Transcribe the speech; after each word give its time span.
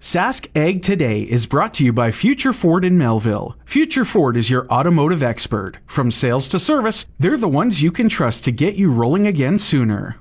Sask 0.00 0.48
Ag 0.56 0.80
Today 0.80 1.20
is 1.24 1.44
brought 1.44 1.74
to 1.74 1.84
you 1.84 1.92
by 1.92 2.10
Future 2.10 2.54
Ford 2.54 2.86
in 2.86 2.96
Melville. 2.96 3.54
Future 3.66 4.06
Ford 4.06 4.34
is 4.34 4.48
your 4.48 4.66
automotive 4.68 5.22
expert. 5.22 5.76
From 5.84 6.10
sales 6.10 6.48
to 6.48 6.58
service, 6.58 7.04
they're 7.18 7.36
the 7.36 7.46
ones 7.46 7.82
you 7.82 7.92
can 7.92 8.08
trust 8.08 8.42
to 8.44 8.50
get 8.50 8.76
you 8.76 8.90
rolling 8.90 9.26
again 9.26 9.58
sooner. 9.58 10.16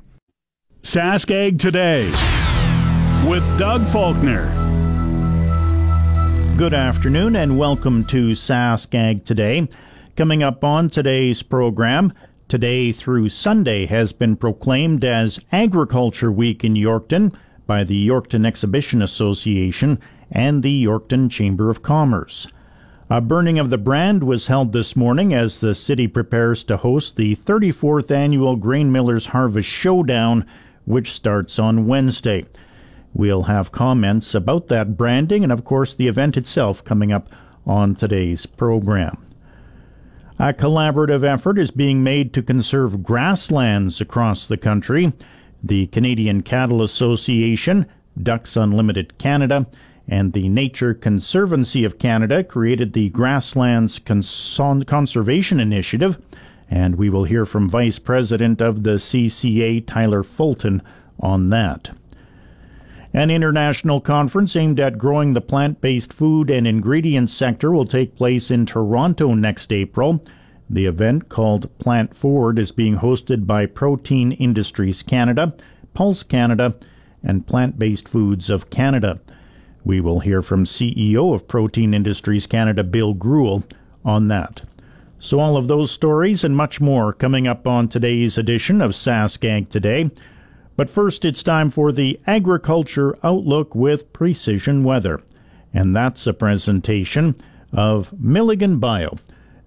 Sask 0.81 1.31
Ag 1.31 1.60
Today 1.60 2.07
with 3.26 3.42
Doug 3.57 3.88
Faulkner. 3.88 4.47
Good 6.58 6.74
afternoon 6.74 7.38
and 7.38 7.58
welcome 7.58 8.04
to 8.08 8.32
Sask 8.32 8.94
Ag 8.94 9.24
Today. 9.24 9.70
Coming 10.18 10.44
up 10.44 10.62
on 10.62 10.90
today's 10.90 11.42
program, 11.42 12.12
today 12.50 12.92
through 12.92 13.30
Sunday 13.30 13.86
has 13.86 14.12
been 14.12 14.36
proclaimed 14.36 15.06
as 15.06 15.40
Agriculture 15.54 16.34
Week 16.34 16.66
in 16.66 16.73
Yorkton 16.73 17.34
by 17.70 17.84
the 17.84 18.08
Yorkton 18.08 18.48
Exhibition 18.48 18.99
Association 18.99 19.99
and 20.31 20.63
the 20.63 20.86
Yorkton 20.86 21.30
Chamber 21.30 21.70
of 21.70 21.84
Commerce. 21.84 22.48
A 23.12 23.22
burning 23.22 23.59
of 23.59 23.70
the 23.70 23.78
brand 23.78 24.23
was 24.23 24.48
held 24.48 24.73
this 24.73 24.95
morning 24.95 25.36
as 25.36 25.59
the 25.59 25.76
city 25.76 26.08
prepares 26.08 26.64
to 26.64 26.78
host 26.78 27.16
the 27.16 27.36
34th 27.36 28.09
annual 28.09 28.55
Grain 28.55 28.92
Millers 28.92 29.28
Harvest 29.28 29.70
Showdown, 29.70 30.48
which 30.86 31.12
starts 31.12 31.59
on 31.59 31.86
Wednesday. 31.86 32.44
We'll 33.14 33.44
have 33.44 33.72
comments 33.72 34.34
about 34.34 34.67
that 34.70 34.98
branding 34.98 35.44
and, 35.44 35.52
of 35.52 35.64
course, 35.64 35.94
the 35.94 36.08
event 36.08 36.38
itself 36.38 36.84
coming 36.84 37.12
up 37.12 37.30
on 37.67 37.94
today's 37.94 38.48
program. 38.48 39.28
A 40.40 40.54
collaborative 40.54 41.23
effort 41.23 41.59
is 41.59 41.70
being 41.70 42.02
made 42.02 42.34
to 42.34 42.42
conserve 42.42 43.04
grasslands 43.04 44.02
across 44.02 44.48
the 44.48 44.58
country. 44.58 45.14
The 45.63 45.88
Canadian 45.88 46.41
Cattle 46.41 46.81
Association, 46.81 47.86
Ducks 48.22 48.55
Unlimited 48.55 49.17
Canada, 49.17 49.67
and 50.08 50.34
the 50.34 50.50
Nature 50.50 50.94
Conservancy 50.94 51.84
of 51.84 52.00
Canada 52.00 52.44
created 52.44 52.94
the 52.94 53.09
Grasslands 53.09 54.00
Cons- 54.00 54.59
Conservation 54.88 55.59
Initiative, 55.59 56.17
and 56.69 56.95
we 56.95 57.09
will 57.09 57.25
hear 57.25 57.45
from 57.45 57.69
Vice 57.69 58.00
President 58.00 58.61
of 58.61 58.84
the 58.84 58.97
CCA, 58.97 59.86
Tyler 59.86 60.23
Fulton, 60.23 60.81
on 61.19 61.50
that. 61.50 61.91
An 63.14 63.31
international 63.31 64.02
conference 64.02 64.56
aimed 64.56 64.80
at 64.80 64.97
growing 64.97 65.34
the 65.34 65.41
plant 65.41 65.81
based 65.81 66.14
food 66.14 66.50
and 66.50 66.67
ingredients 66.67 67.34
sector 67.34 67.72
will 67.72 67.86
take 67.86 68.16
place 68.16 68.52
in 68.52 68.66
Toronto 68.66 69.34
next 69.34 69.73
April. 69.73 70.23
The 70.72 70.86
event, 70.86 71.30
called 71.30 71.75
Plant 71.80 72.16
Forward, 72.16 72.59
is 72.59 72.72
being 72.72 72.98
hosted 72.98 73.48
by 73.48 73.66
Protein 73.66 74.34
Industries 74.34 75.02
Canada, 75.02 75.56
Pulse 75.95 76.22
Canada, 76.22 76.75
and 77.23 77.48
Plant 77.48 77.80
Based 77.80 78.08
Foods 78.08 78.52
of 78.52 78.70
Canada. 78.70 79.20
We 79.84 80.00
will 80.00 80.20
hear 80.20 80.44
from 80.44 80.66
CEO 80.66 81.34
of 81.34 81.47
Protein 81.47 81.95
Industries 81.95 82.45
Canada, 82.45 82.84
Bill 82.84 83.16
Greuel, 83.16 83.64
on 84.06 84.28
that. 84.28 84.62
So, 85.17 85.40
all 85.40 85.58
of 85.58 85.67
those 85.67 85.90
stories 85.92 86.44
and 86.44 86.56
much 86.56 86.80
more 86.80 87.14
coming 87.14 87.47
up 87.47 87.67
on 87.67 87.88
today's 87.88 88.38
edition 88.38 88.80
of 88.80 88.92
SaskAg 88.92 89.70
Today. 89.70 90.12
But 90.78 90.90
first, 90.90 91.25
it's 91.25 91.42
time 91.42 91.72
for 91.72 91.92
the 91.92 92.20
Agriculture 92.28 93.17
Outlook 93.23 93.73
with 93.73 94.14
Precision 94.14 94.84
Weather. 94.84 95.22
And 95.73 95.95
that's 95.95 96.28
a 96.28 96.34
presentation 96.34 97.36
of 97.73 98.14
Milligan 98.14 98.78
Bio 98.78 99.17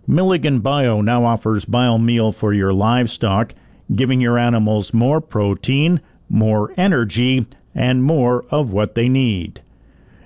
Milligan 0.06 0.58
Bio 0.58 1.00
now 1.00 1.24
offers 1.24 1.64
biomeal 1.64 2.34
for 2.34 2.52
your 2.52 2.72
livestock, 2.72 3.54
giving 3.94 4.20
your 4.20 4.36
animals 4.36 4.92
more 4.92 5.20
protein, 5.20 6.00
more 6.28 6.72
energy, 6.76 7.46
and 7.74 8.02
more 8.02 8.44
of 8.50 8.72
what 8.72 8.94
they 8.94 9.08
need. 9.08 9.62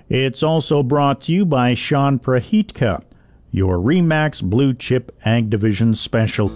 It's 0.09 0.41
also 0.41 0.81
brought 0.81 1.21
to 1.21 1.33
you 1.33 1.45
by 1.45 1.75
Sean 1.75 2.17
Prahitka, 2.17 3.03
your 3.51 3.77
Remax 3.77 4.41
Blue 4.41 4.73
Chip 4.73 5.15
Ag 5.23 5.49
Division 5.49 5.93
Special. 5.93 6.51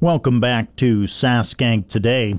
Welcome 0.00 0.38
back 0.38 0.76
to 0.76 1.04
SaskAg 1.04 1.88
Today. 1.88 2.38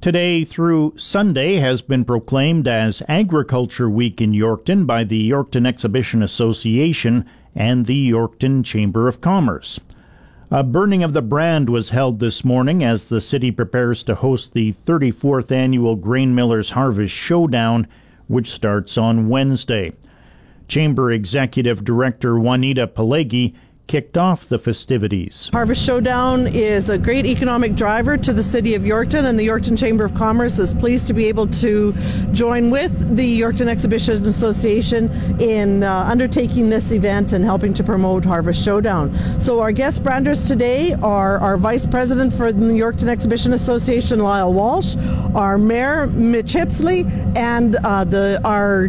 Today 0.00 0.44
through 0.44 0.94
Sunday 0.96 1.56
has 1.56 1.82
been 1.82 2.06
proclaimed 2.06 2.66
as 2.66 3.02
Agriculture 3.06 3.90
Week 3.90 4.22
in 4.22 4.32
Yorkton 4.32 4.86
by 4.86 5.04
the 5.04 5.28
Yorkton 5.28 5.66
Exhibition 5.66 6.22
Association 6.22 7.28
and 7.54 7.86
the 7.86 8.10
Yorkton 8.10 8.64
Chamber 8.64 9.08
of 9.08 9.20
Commerce. 9.20 9.80
A 10.50 10.64
burning 10.64 11.04
of 11.04 11.12
the 11.12 11.22
brand 11.22 11.70
was 11.70 11.90
held 11.90 12.18
this 12.18 12.44
morning 12.44 12.82
as 12.82 13.08
the 13.08 13.20
city 13.20 13.50
prepares 13.52 14.02
to 14.02 14.16
host 14.16 14.52
the 14.52 14.72
34th 14.84 15.52
annual 15.52 15.94
Grain 15.94 16.34
Millers 16.34 16.70
Harvest 16.70 17.14
Showdown, 17.14 17.86
which 18.26 18.50
starts 18.50 18.98
on 18.98 19.28
Wednesday. 19.28 19.92
Chamber 20.66 21.12
Executive 21.12 21.84
Director 21.84 22.38
Juanita 22.38 22.86
Polegi 22.86 23.54
kicked 23.90 24.16
off 24.16 24.48
the 24.48 24.56
festivities. 24.56 25.50
Harvest 25.52 25.84
Showdown 25.84 26.46
is 26.46 26.90
a 26.90 26.96
great 26.96 27.26
economic 27.26 27.74
driver 27.74 28.16
to 28.16 28.32
the 28.32 28.42
city 28.42 28.76
of 28.76 28.82
Yorkton, 28.82 29.24
and 29.24 29.36
the 29.36 29.44
Yorkton 29.44 29.76
Chamber 29.76 30.04
of 30.04 30.14
Commerce 30.14 30.60
is 30.60 30.72
pleased 30.74 31.08
to 31.08 31.12
be 31.12 31.26
able 31.26 31.48
to 31.48 31.92
join 32.30 32.70
with 32.70 33.16
the 33.16 33.40
Yorkton 33.40 33.66
Exhibition 33.66 34.24
Association 34.26 35.10
in 35.40 35.82
uh, 35.82 36.04
undertaking 36.08 36.70
this 36.70 36.92
event 36.92 37.32
and 37.32 37.44
helping 37.44 37.74
to 37.74 37.82
promote 37.82 38.24
Harvest 38.24 38.64
Showdown. 38.64 39.12
So, 39.40 39.58
our 39.58 39.72
guest 39.72 40.04
branders 40.04 40.44
today 40.44 40.94
are 41.02 41.38
our 41.40 41.56
Vice 41.56 41.84
President 41.84 42.32
for 42.32 42.52
the 42.52 42.66
Yorkton 42.66 43.08
Exhibition 43.08 43.54
Association, 43.54 44.20
Lyle 44.20 44.54
Walsh, 44.54 44.94
our 45.34 45.58
Mayor, 45.58 46.06
Mitch 46.06 46.52
Hippsley, 46.52 47.04
and 47.36 47.74
uh, 47.82 48.04
the 48.04 48.40
our 48.44 48.86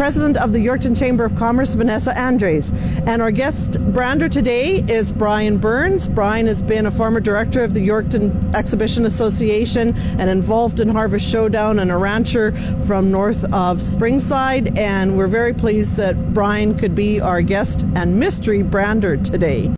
President 0.00 0.38
of 0.38 0.54
the 0.54 0.58
Yorkton 0.58 0.98
Chamber 0.98 1.26
of 1.26 1.36
Commerce, 1.36 1.74
Vanessa 1.74 2.18
Andres. 2.18 2.72
And 3.06 3.20
our 3.20 3.30
guest 3.30 3.78
brander 3.92 4.30
today 4.30 4.76
is 4.88 5.12
Brian 5.12 5.58
Burns. 5.58 6.08
Brian 6.08 6.46
has 6.46 6.62
been 6.62 6.86
a 6.86 6.90
former 6.90 7.20
director 7.20 7.62
of 7.62 7.74
the 7.74 7.86
Yorkton 7.86 8.54
Exhibition 8.54 9.04
Association 9.04 9.94
and 10.18 10.30
involved 10.30 10.80
in 10.80 10.88
Harvest 10.88 11.30
Showdown 11.30 11.80
and 11.80 11.90
a 11.90 11.98
rancher 11.98 12.52
from 12.80 13.10
north 13.10 13.44
of 13.52 13.76
Springside. 13.76 14.78
And 14.78 15.18
we're 15.18 15.26
very 15.26 15.52
pleased 15.52 15.98
that 15.98 16.32
Brian 16.32 16.78
could 16.78 16.94
be 16.94 17.20
our 17.20 17.42
guest 17.42 17.82
and 17.94 18.18
mystery 18.18 18.62
brander 18.62 19.18
today. 19.18 19.70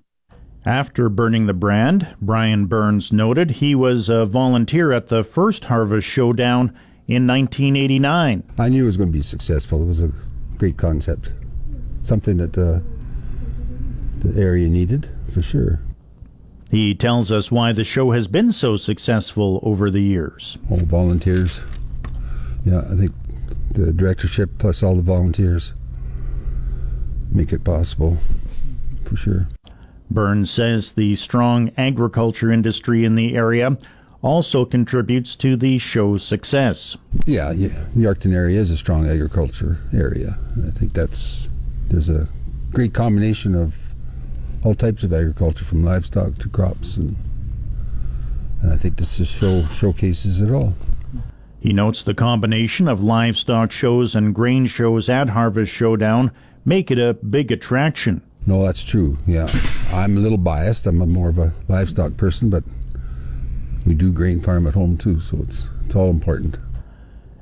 After 0.64 1.08
burning 1.08 1.46
the 1.46 1.52
brand, 1.52 2.06
Brian 2.20 2.66
Burns 2.66 3.12
noted 3.12 3.50
he 3.50 3.74
was 3.74 4.08
a 4.08 4.24
volunteer 4.24 4.92
at 4.92 5.08
the 5.08 5.24
first 5.24 5.64
Harvest 5.64 6.06
Showdown 6.06 6.72
in 7.08 7.26
1989. 7.26 8.42
I 8.58 8.68
knew 8.68 8.84
it 8.84 8.86
was 8.86 8.96
going 8.96 9.10
to 9.10 9.12
be 9.12 9.22
successful. 9.22 9.82
It 9.82 9.86
was 9.86 10.02
a 10.02 10.12
great 10.58 10.76
concept, 10.76 11.32
something 12.00 12.36
that 12.38 12.56
uh, 12.56 12.80
the 14.20 14.40
area 14.40 14.68
needed 14.68 15.08
for 15.32 15.42
sure. 15.42 15.80
He 16.70 16.94
tells 16.94 17.30
us 17.30 17.50
why 17.50 17.72
the 17.72 17.84
show 17.84 18.12
has 18.12 18.26
been 18.26 18.50
so 18.50 18.76
successful 18.76 19.60
over 19.62 19.90
the 19.90 20.00
years. 20.00 20.56
All 20.70 20.78
volunteers. 20.78 21.64
Yeah, 22.64 22.78
I 22.78 22.94
think 22.94 23.12
the 23.72 23.92
directorship 23.92 24.58
plus 24.58 24.82
all 24.82 24.96
the 24.96 25.02
volunteers 25.02 25.74
make 27.30 27.52
it 27.52 27.64
possible 27.64 28.18
for 29.04 29.16
sure. 29.16 29.48
Burns 30.10 30.50
says 30.50 30.92
the 30.92 31.16
strong 31.16 31.72
agriculture 31.76 32.52
industry 32.52 33.04
in 33.04 33.14
the 33.16 33.34
area 33.34 33.76
also 34.22 34.64
contributes 34.64 35.36
to 35.36 35.56
the 35.56 35.78
show's 35.78 36.24
success. 36.24 36.96
Yeah, 37.26 37.50
yeah, 37.50 37.84
the 37.94 38.04
Yorkton 38.04 38.32
area 38.34 38.58
is 38.60 38.70
a 38.70 38.76
strong 38.76 39.08
agriculture 39.08 39.78
area. 39.92 40.38
I 40.66 40.70
think 40.70 40.92
that's 40.92 41.48
there's 41.88 42.08
a 42.08 42.28
great 42.72 42.94
combination 42.94 43.54
of 43.54 43.94
all 44.64 44.74
types 44.74 45.02
of 45.02 45.12
agriculture, 45.12 45.64
from 45.64 45.84
livestock 45.84 46.38
to 46.38 46.48
crops, 46.48 46.96
and 46.96 47.16
and 48.62 48.72
I 48.72 48.76
think 48.76 48.96
this 48.96 49.18
just 49.18 49.34
show 49.34 49.64
showcases 49.66 50.40
it 50.40 50.50
all. 50.50 50.74
He 51.58 51.72
notes 51.72 52.02
the 52.02 52.14
combination 52.14 52.88
of 52.88 53.02
livestock 53.02 53.70
shows 53.70 54.14
and 54.16 54.34
grain 54.34 54.66
shows 54.66 55.08
at 55.08 55.30
Harvest 55.30 55.72
Showdown 55.72 56.32
make 56.64 56.90
it 56.90 56.98
a 56.98 57.14
big 57.14 57.52
attraction. 57.52 58.22
No, 58.46 58.64
that's 58.64 58.82
true. 58.82 59.18
Yeah, 59.26 59.48
I'm 59.92 60.16
a 60.16 60.20
little 60.20 60.38
biased. 60.38 60.86
I'm 60.86 61.00
a 61.00 61.06
more 61.06 61.28
of 61.28 61.38
a 61.38 61.52
livestock 61.68 62.16
person, 62.16 62.50
but 62.50 62.64
we 63.84 63.94
do 63.94 64.12
grain 64.12 64.40
farm 64.40 64.66
at 64.66 64.74
home 64.74 64.96
too, 64.96 65.20
so 65.20 65.38
it's 65.38 65.68
it's 65.84 65.94
all 65.94 66.10
important. 66.10 66.58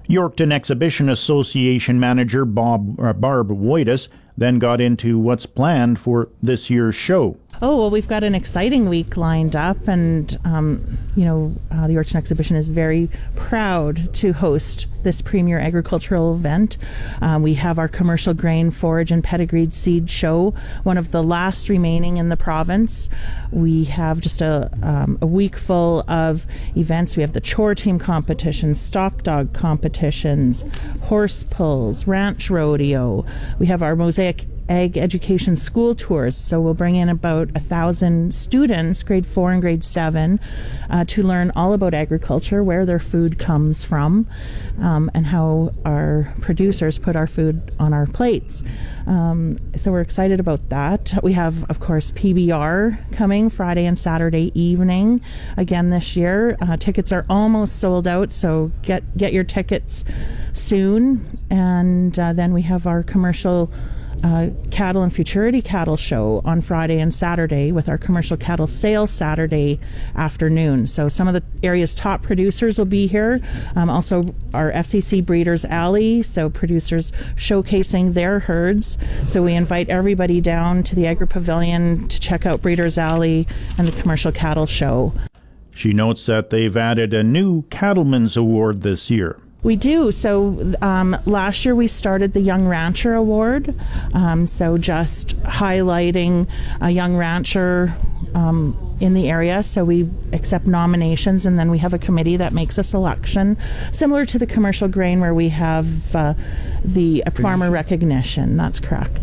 Yorkton 0.09 0.53
Exhibition 0.53 1.09
Association 1.09 2.01
manager 2.01 2.45
Bob 2.45 2.99
uh, 3.01 3.13
Barb 3.13 3.49
Woitis 3.49 4.09
then 4.37 4.59
got 4.59 4.81
into 4.81 5.19
what's 5.19 5.47
planned 5.47 5.99
for 5.99 6.29
this 6.43 6.71
year's 6.71 6.95
show. 6.95 7.37
Oh, 7.63 7.77
well, 7.77 7.91
we've 7.91 8.09
got 8.09 8.25
an 8.25 8.35
exciting 8.35 8.89
week 8.89 9.19
lined 9.19 9.55
up, 9.55 9.87
and, 9.87 10.39
um, 10.47 10.99
you 11.15 11.27
know, 11.27 11.55
uh, 11.71 11.87
the 11.87 11.93
Yorkton 11.93 12.17
Exhibition 12.17 12.57
is 12.57 12.69
very 12.69 13.11
proud 13.37 14.15
to 14.15 14.33
host 14.33 14.87
this 15.03 15.21
premier 15.21 15.59
agricultural 15.59 16.35
event. 16.35 16.79
Um, 17.21 17.43
we 17.43 17.55
have 17.55 17.79
our 17.79 17.89
commercial 17.89 18.33
grain, 18.33 18.71
forage, 18.71 19.13
and 19.13 19.23
pedigreed 19.23 19.75
seed 19.75 20.09
show, 20.09 20.55
one 20.85 20.97
of 20.97 21.11
the 21.11 21.23
last 21.23 21.69
remaining 21.69 22.17
in 22.17 22.31
the 22.31 22.37
province. 22.37 23.11
We 23.51 23.85
have 23.85 24.23
just 24.23 24.41
a, 24.41 24.71
um, 24.83 25.19
a 25.21 25.27
week 25.27 25.57
full 25.57 26.03
of 26.09 26.47
events. 26.79 27.15
We 27.15 27.23
have 27.23 27.35
the 27.35 27.43
chore 27.43 27.75
team 27.75 27.99
competitions, 27.99 28.81
stock 28.81 29.23
dog 29.23 29.53
competitions, 29.53 30.65
horse 31.03 31.45
pulls, 31.45 32.07
ranch 32.07 32.49
rodeo. 32.49 33.27
We 33.59 33.67
have 33.67 33.83
our 33.83 33.97
mosaic 33.97 34.47
ag 34.71 34.97
education 34.97 35.57
school 35.57 35.95
tours. 35.95 36.37
So 36.37 36.61
we'll 36.61 36.75
bring 36.75 36.95
in 36.95 37.09
about 37.09 37.51
a 37.55 37.61
thousand 37.61 38.33
students, 38.35 39.03
grade 39.03 39.27
four 39.27 39.51
and 39.51 39.61
grade 39.61 39.83
seven, 39.83 40.41
uh, 40.89 41.05
to 41.07 41.23
learn 41.23 41.51
all 41.57 41.73
about 41.75 41.93
agriculture, 41.93 42.63
where 42.63 42.87
their 42.87 43.01
food 43.01 43.39
comes 43.39 43.85
from, 43.85 44.29
um, 44.79 45.11
and 45.13 45.27
how 45.27 45.73
our 45.85 46.33
producers 46.41 46.99
put 46.99 47.17
our 47.17 47.27
food 47.27 47.73
on 47.79 47.93
our 47.93 48.07
plates. 48.07 48.63
Um, 49.07 49.59
so 49.77 49.91
we're 49.91 50.01
excited 50.01 50.39
about 50.39 50.69
that. 50.69 51.15
We 51.23 51.33
have, 51.33 51.69
of 51.69 51.81
course, 51.81 52.13
PBR 52.13 53.13
coming 53.13 53.51
Friday 53.51 53.87
and 53.87 53.99
Saturday 53.99 54.53
evening 54.59 55.21
again 55.57 55.91
this 55.91 56.17
year. 56.17 56.57
Uh, 56.61 56.77
tickets 56.77 57.11
are 57.11 57.27
almost 57.29 57.81
sold 57.81 58.07
out, 58.07 58.33
so 58.33 58.71
get 58.83 59.17
get 59.17 59.33
your 59.33 59.45
tickets 59.45 60.05
soon. 60.53 61.39
And 61.51 62.17
uh, 62.19 62.33
then 62.33 62.53
we 62.53 62.63
have 62.63 62.87
our 62.87 63.03
commercial 63.03 63.73
uh, 64.23 64.51
cattle 64.71 65.03
and 65.03 65.13
futurity 65.13 65.63
cattle 65.63 65.97
show 65.97 66.43
on 66.45 66.61
Friday 66.61 66.99
and 67.01 67.13
Saturday 67.13 67.73
with 67.73 67.89
our 67.89 67.99
commercial 67.99 68.37
cattle 68.37 68.67
sale 68.67 69.07
Saturday 69.07 69.81
afternoon. 70.15 70.87
So 70.87 71.09
some 71.09 71.29
of 71.29 71.35
the 71.35 71.43
area's 71.63 71.95
top 71.95 72.23
producers 72.23 72.79
will 72.79 72.87
be 72.87 73.07
here. 73.07 73.41
Um, 73.77 73.89
also, 73.89 74.35
our 74.53 74.71
FCC 74.73 75.25
Breeders 75.25 75.65
Alley, 75.65 76.23
so 76.23 76.51
producers 76.51 77.13
showcasing 77.37 78.15
their 78.15 78.41
herds. 78.41 78.99
So 79.27 79.43
we 79.43 79.55
invite 79.55 79.89
everybody 79.89 80.41
down 80.41 80.83
to 80.85 80.95
the 80.95 81.07
Agri 81.07 81.27
Pavilion 81.27 82.09
to 82.09 82.21
check 82.21 82.47
out 82.47 82.63
Breeders 82.63 82.99
Alley 82.99 83.47
and 83.79 83.89
the 83.89 84.01
commercial 84.01 84.33
cattle 84.33 84.67
show. 84.67 85.13
She 85.75 85.93
notes 85.93 86.27
that 86.27 86.51
they've 86.51 86.77
added 86.77 87.15
a 87.15 87.23
new 87.23 87.63
Cattlemen's 87.63 88.37
Award 88.37 88.83
this 88.83 89.11
year. 89.11 89.39
We 89.63 89.77
do. 89.77 90.11
So 90.11 90.75
um, 90.81 91.17
last 91.27 91.65
year 91.65 91.75
we 91.75 91.87
started 91.87 92.33
the 92.33 92.41
Young 92.41 92.67
Rancher 92.67 93.15
Award. 93.15 93.75
Um, 94.15 94.47
so 94.47 94.79
just 94.79 95.37
highlighting 95.43 96.49
a 96.81 96.91
young 96.91 97.17
rancher 97.17 97.95
um, 98.35 98.77
in 99.01 99.15
the 99.15 99.29
area. 99.29 99.63
So 99.63 99.85
we 99.85 100.09
accept 100.33 100.67
nominations 100.67 101.45
and 101.45 101.59
then 101.59 101.71
we 101.71 101.79
have 101.79 101.93
a 101.93 101.99
committee 101.99 102.37
that 102.37 102.53
makes 102.53 102.79
a 102.79 102.85
selection, 102.85 103.59
similar 103.93 104.25
to 104.27 104.39
the 104.39 104.47
commercial 104.47 104.89
grain 104.89 105.21
where 105.21 105.35
we 105.35 105.51
have 105.51 106.17
uh, 106.17 106.35
the 106.85 107.23
farmer 107.35 107.71
recognition. 107.71 108.57
That's 108.57 108.81
correct. 108.81 109.21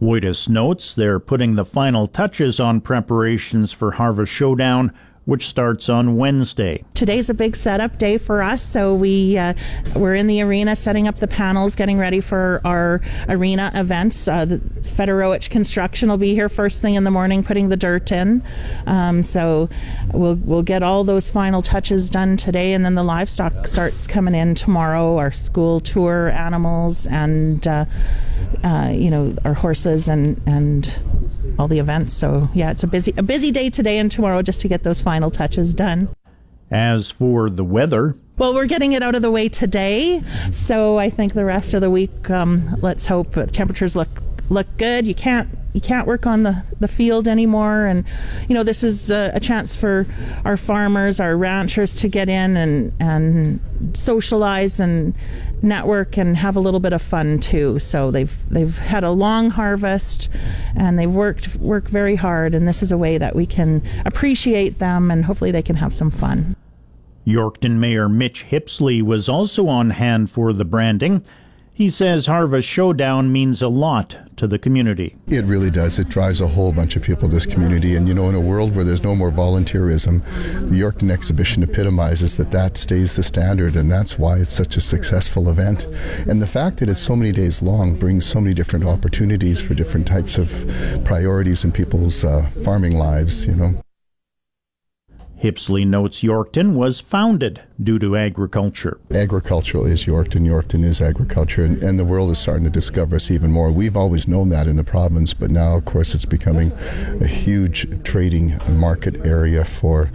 Woitus 0.00 0.48
notes 0.48 0.94
they're 0.94 1.20
putting 1.20 1.56
the 1.56 1.64
final 1.66 2.06
touches 2.06 2.58
on 2.58 2.80
preparations 2.80 3.72
for 3.74 3.92
Harvest 3.92 4.32
Showdown 4.32 4.94
which 5.30 5.48
starts 5.48 5.88
on 5.88 6.16
Wednesday. 6.16 6.82
Today's 6.92 7.30
a 7.30 7.34
big 7.34 7.54
setup 7.54 7.98
day 7.98 8.18
for 8.18 8.42
us, 8.42 8.64
so 8.64 8.96
we 8.96 9.38
uh, 9.38 9.54
we're 9.94 10.16
in 10.16 10.26
the 10.26 10.42
arena 10.42 10.74
setting 10.74 11.06
up 11.06 11.14
the 11.18 11.28
panels, 11.28 11.76
getting 11.76 11.98
ready 11.98 12.20
for 12.20 12.60
our 12.64 13.00
arena 13.28 13.70
events. 13.72 14.26
Uh, 14.26 14.44
the 14.44 14.56
Federowich 14.56 15.48
Construction 15.48 16.08
will 16.08 16.16
be 16.16 16.34
here 16.34 16.48
first 16.48 16.82
thing 16.82 16.96
in 16.96 17.04
the 17.04 17.12
morning, 17.12 17.44
putting 17.44 17.68
the 17.68 17.76
dirt 17.76 18.10
in. 18.10 18.42
Um, 18.86 19.22
so 19.22 19.68
we'll 20.12 20.34
we'll 20.34 20.64
get 20.64 20.82
all 20.82 21.04
those 21.04 21.30
final 21.30 21.62
touches 21.62 22.10
done 22.10 22.36
today, 22.36 22.72
and 22.72 22.84
then 22.84 22.96
the 22.96 23.04
livestock 23.04 23.68
starts 23.68 24.08
coming 24.08 24.34
in 24.34 24.56
tomorrow. 24.56 25.16
Our 25.16 25.30
school 25.30 25.78
tour 25.78 26.30
animals 26.30 27.06
and 27.06 27.64
uh, 27.68 27.84
uh 28.64 28.90
you 28.92 29.12
know 29.12 29.36
our 29.44 29.54
horses 29.54 30.08
and 30.08 30.42
and 30.44 31.00
all 31.60 31.68
the 31.68 31.78
events. 31.78 32.12
So 32.12 32.48
yeah, 32.54 32.70
it's 32.70 32.82
a 32.82 32.86
busy 32.88 33.14
a 33.16 33.22
busy 33.22 33.50
day 33.52 33.70
today 33.70 33.98
and 33.98 34.10
tomorrow 34.10 34.42
just 34.42 34.60
to 34.62 34.68
get 34.68 34.82
those 34.82 35.00
final 35.00 35.30
touches 35.30 35.74
done. 35.74 36.08
As 36.70 37.10
for 37.10 37.50
the 37.50 37.64
weather, 37.64 38.16
well, 38.38 38.54
we're 38.54 38.66
getting 38.66 38.92
it 38.92 39.02
out 39.02 39.14
of 39.14 39.20
the 39.20 39.30
way 39.30 39.50
today, 39.50 40.22
so 40.50 40.98
I 40.98 41.10
think 41.10 41.34
the 41.34 41.44
rest 41.44 41.74
of 41.74 41.82
the 41.82 41.90
week, 41.90 42.30
um, 42.30 42.76
let's 42.80 43.06
hope 43.06 43.32
the 43.32 43.46
temperatures 43.46 43.94
look 43.94 44.08
look 44.48 44.66
good. 44.78 45.06
You 45.06 45.14
can't 45.14 45.48
you 45.72 45.80
can't 45.80 46.06
work 46.06 46.26
on 46.26 46.42
the, 46.42 46.64
the 46.80 46.88
field 46.88 47.28
anymore. 47.28 47.86
And, 47.86 48.04
you 48.48 48.54
know, 48.54 48.62
this 48.62 48.82
is 48.82 49.10
a, 49.10 49.30
a, 49.34 49.40
chance 49.40 49.76
for 49.76 50.06
our 50.44 50.56
farmers, 50.56 51.20
our 51.20 51.36
ranchers 51.36 51.96
to 51.96 52.08
get 52.08 52.28
in 52.28 52.56
and, 52.56 52.92
and 52.98 53.60
socialize 53.94 54.80
and 54.80 55.14
network 55.62 56.16
and 56.16 56.36
have 56.36 56.56
a 56.56 56.60
little 56.60 56.80
bit 56.80 56.92
of 56.92 57.02
fun 57.02 57.38
too. 57.38 57.78
So 57.78 58.10
they've, 58.10 58.36
they've 58.50 58.76
had 58.76 59.04
a 59.04 59.10
long 59.10 59.50
harvest 59.50 60.28
and 60.74 60.98
they've 60.98 61.10
worked, 61.10 61.56
worked 61.56 61.88
very 61.88 62.16
hard. 62.16 62.54
And 62.54 62.66
this 62.66 62.82
is 62.82 62.90
a 62.90 62.98
way 62.98 63.18
that 63.18 63.36
we 63.36 63.46
can 63.46 63.82
appreciate 64.04 64.78
them 64.78 65.10
and 65.10 65.24
hopefully 65.24 65.50
they 65.50 65.62
can 65.62 65.76
have 65.76 65.94
some 65.94 66.10
fun. 66.10 66.56
Yorkton 67.26 67.76
Mayor 67.76 68.08
Mitch 68.08 68.46
Hippsley 68.50 69.02
was 69.02 69.28
also 69.28 69.68
on 69.68 69.90
hand 69.90 70.30
for 70.30 70.52
the 70.52 70.64
branding. 70.64 71.24
He 71.74 71.88
says 71.88 72.26
Harvest 72.26 72.68
Showdown 72.68 73.32
means 73.32 73.62
a 73.62 73.68
lot 73.68 74.18
to 74.36 74.46
the 74.46 74.58
community. 74.58 75.16
It 75.28 75.44
really 75.44 75.70
does. 75.70 75.98
It 75.98 76.08
drives 76.08 76.40
a 76.40 76.46
whole 76.46 76.72
bunch 76.72 76.96
of 76.96 77.02
people 77.02 77.28
this 77.28 77.46
community. 77.46 77.94
And 77.94 78.06
you 78.06 78.14
know, 78.14 78.28
in 78.28 78.34
a 78.34 78.40
world 78.40 78.74
where 78.74 78.84
there's 78.84 79.02
no 79.02 79.14
more 79.14 79.30
volunteerism, 79.30 80.22
the 80.68 80.80
Yorkton 80.80 81.10
exhibition 81.10 81.62
epitomizes 81.62 82.36
that 82.36 82.50
that 82.50 82.76
stays 82.76 83.16
the 83.16 83.22
standard. 83.22 83.76
And 83.76 83.90
that's 83.90 84.18
why 84.18 84.38
it's 84.38 84.52
such 84.52 84.76
a 84.76 84.80
successful 84.80 85.48
event. 85.48 85.86
And 86.28 86.42
the 86.42 86.46
fact 86.46 86.78
that 86.78 86.88
it's 86.88 87.00
so 87.00 87.16
many 87.16 87.32
days 87.32 87.62
long 87.62 87.94
brings 87.94 88.26
so 88.26 88.40
many 88.40 88.54
different 88.54 88.84
opportunities 88.84 89.60
for 89.60 89.74
different 89.74 90.06
types 90.06 90.38
of 90.38 91.02
priorities 91.04 91.64
in 91.64 91.72
people's 91.72 92.24
uh, 92.24 92.48
farming 92.64 92.96
lives, 92.96 93.46
you 93.46 93.54
know. 93.54 93.74
Hippsley 95.42 95.86
notes 95.86 96.20
Yorkton 96.20 96.72
was 96.74 97.00
founded 97.00 97.62
due 97.82 97.98
to 97.98 98.14
agriculture. 98.14 99.00
Agriculture 99.14 99.86
is 99.86 100.04
Yorkton, 100.04 100.46
Yorkton 100.46 100.84
is 100.84 101.00
agriculture, 101.00 101.64
and, 101.64 101.82
and, 101.82 101.98
the 101.98 102.04
world 102.04 102.30
is 102.30 102.38
starting 102.38 102.64
to 102.64 102.70
discover 102.70 103.16
us 103.16 103.30
even 103.30 103.50
more. 103.50 103.72
We've 103.72 103.96
always 103.96 104.28
known 104.28 104.50
that 104.50 104.66
in 104.66 104.76
the 104.76 104.84
province, 104.84 105.32
but 105.32 105.50
now, 105.50 105.76
of 105.76 105.86
course, 105.86 106.14
it's 106.14 106.26
becoming 106.26 106.72
a 107.20 107.26
huge 107.26 108.04
trading 108.04 108.58
market 108.68 109.26
area 109.26 109.64
for 109.64 110.10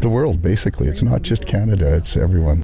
the 0.00 0.08
world, 0.08 0.40
basically. 0.40 0.88
It's 0.88 1.02
not 1.02 1.22
just 1.22 1.46
Canada, 1.46 1.94
it's 1.94 2.16
everyone. 2.16 2.62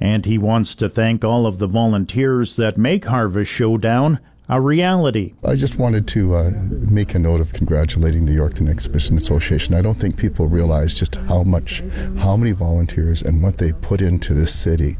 And 0.00 0.26
he 0.26 0.38
wants 0.38 0.74
to 0.76 0.88
thank 0.88 1.24
all 1.24 1.46
of 1.46 1.58
the 1.58 1.66
volunteers 1.66 2.56
that 2.56 2.78
make 2.78 3.06
Harvest 3.06 3.50
Showdown 3.50 4.20
a 4.48 4.60
reality. 4.60 5.32
I 5.44 5.54
just 5.54 5.78
wanted 5.78 6.06
to 6.08 6.34
uh, 6.34 6.50
make 6.70 7.14
a 7.14 7.18
note 7.18 7.40
of 7.40 7.52
congratulating 7.52 8.26
the 8.26 8.32
Yorkton 8.32 8.68
Exhibition 8.68 9.16
Association. 9.16 9.74
I 9.74 9.80
don't 9.80 9.98
think 9.98 10.18
people 10.18 10.46
realize 10.46 10.94
just 10.94 11.14
how 11.14 11.42
much, 11.42 11.82
how 12.18 12.36
many 12.36 12.52
volunteers 12.52 13.22
and 13.22 13.42
what 13.42 13.58
they 13.58 13.72
put 13.72 14.02
into 14.02 14.34
this 14.34 14.54
city 14.54 14.98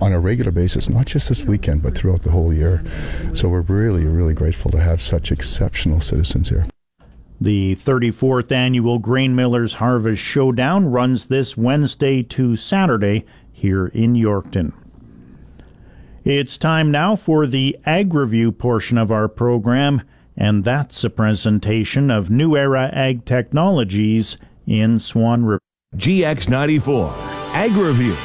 on 0.00 0.12
a 0.12 0.20
regular 0.20 0.52
basis, 0.52 0.88
not 0.88 1.06
just 1.06 1.28
this 1.28 1.44
weekend, 1.44 1.82
but 1.82 1.96
throughout 1.96 2.22
the 2.22 2.30
whole 2.30 2.52
year. 2.52 2.84
So 3.32 3.48
we're 3.48 3.62
really, 3.62 4.06
really 4.06 4.34
grateful 4.34 4.70
to 4.70 4.80
have 4.80 5.00
such 5.00 5.32
exceptional 5.32 6.00
citizens 6.00 6.50
here. 6.50 6.66
The 7.40 7.76
34th 7.76 8.52
annual 8.52 9.00
Grain 9.00 9.34
Millers 9.34 9.74
Harvest 9.74 10.22
Showdown 10.22 10.86
runs 10.86 11.26
this 11.26 11.56
Wednesday 11.56 12.22
to 12.22 12.54
Saturday 12.54 13.26
here 13.52 13.88
in 13.88 14.14
Yorkton. 14.14 14.72
It's 16.24 16.56
time 16.56 16.90
now 16.90 17.16
for 17.16 17.46
the 17.46 17.78
Ag 17.84 18.14
Review 18.14 18.50
portion 18.50 18.96
of 18.96 19.12
our 19.12 19.28
program, 19.28 20.00
and 20.34 20.64
that's 20.64 21.04
a 21.04 21.10
presentation 21.10 22.10
of 22.10 22.30
New 22.30 22.56
Era 22.56 22.88
Ag 22.94 23.26
Technologies 23.26 24.38
in 24.66 24.98
Swan 24.98 25.44
River. 25.44 25.60
GX94 25.96 27.12
Ag 27.52 27.72
Review. 27.72 28.16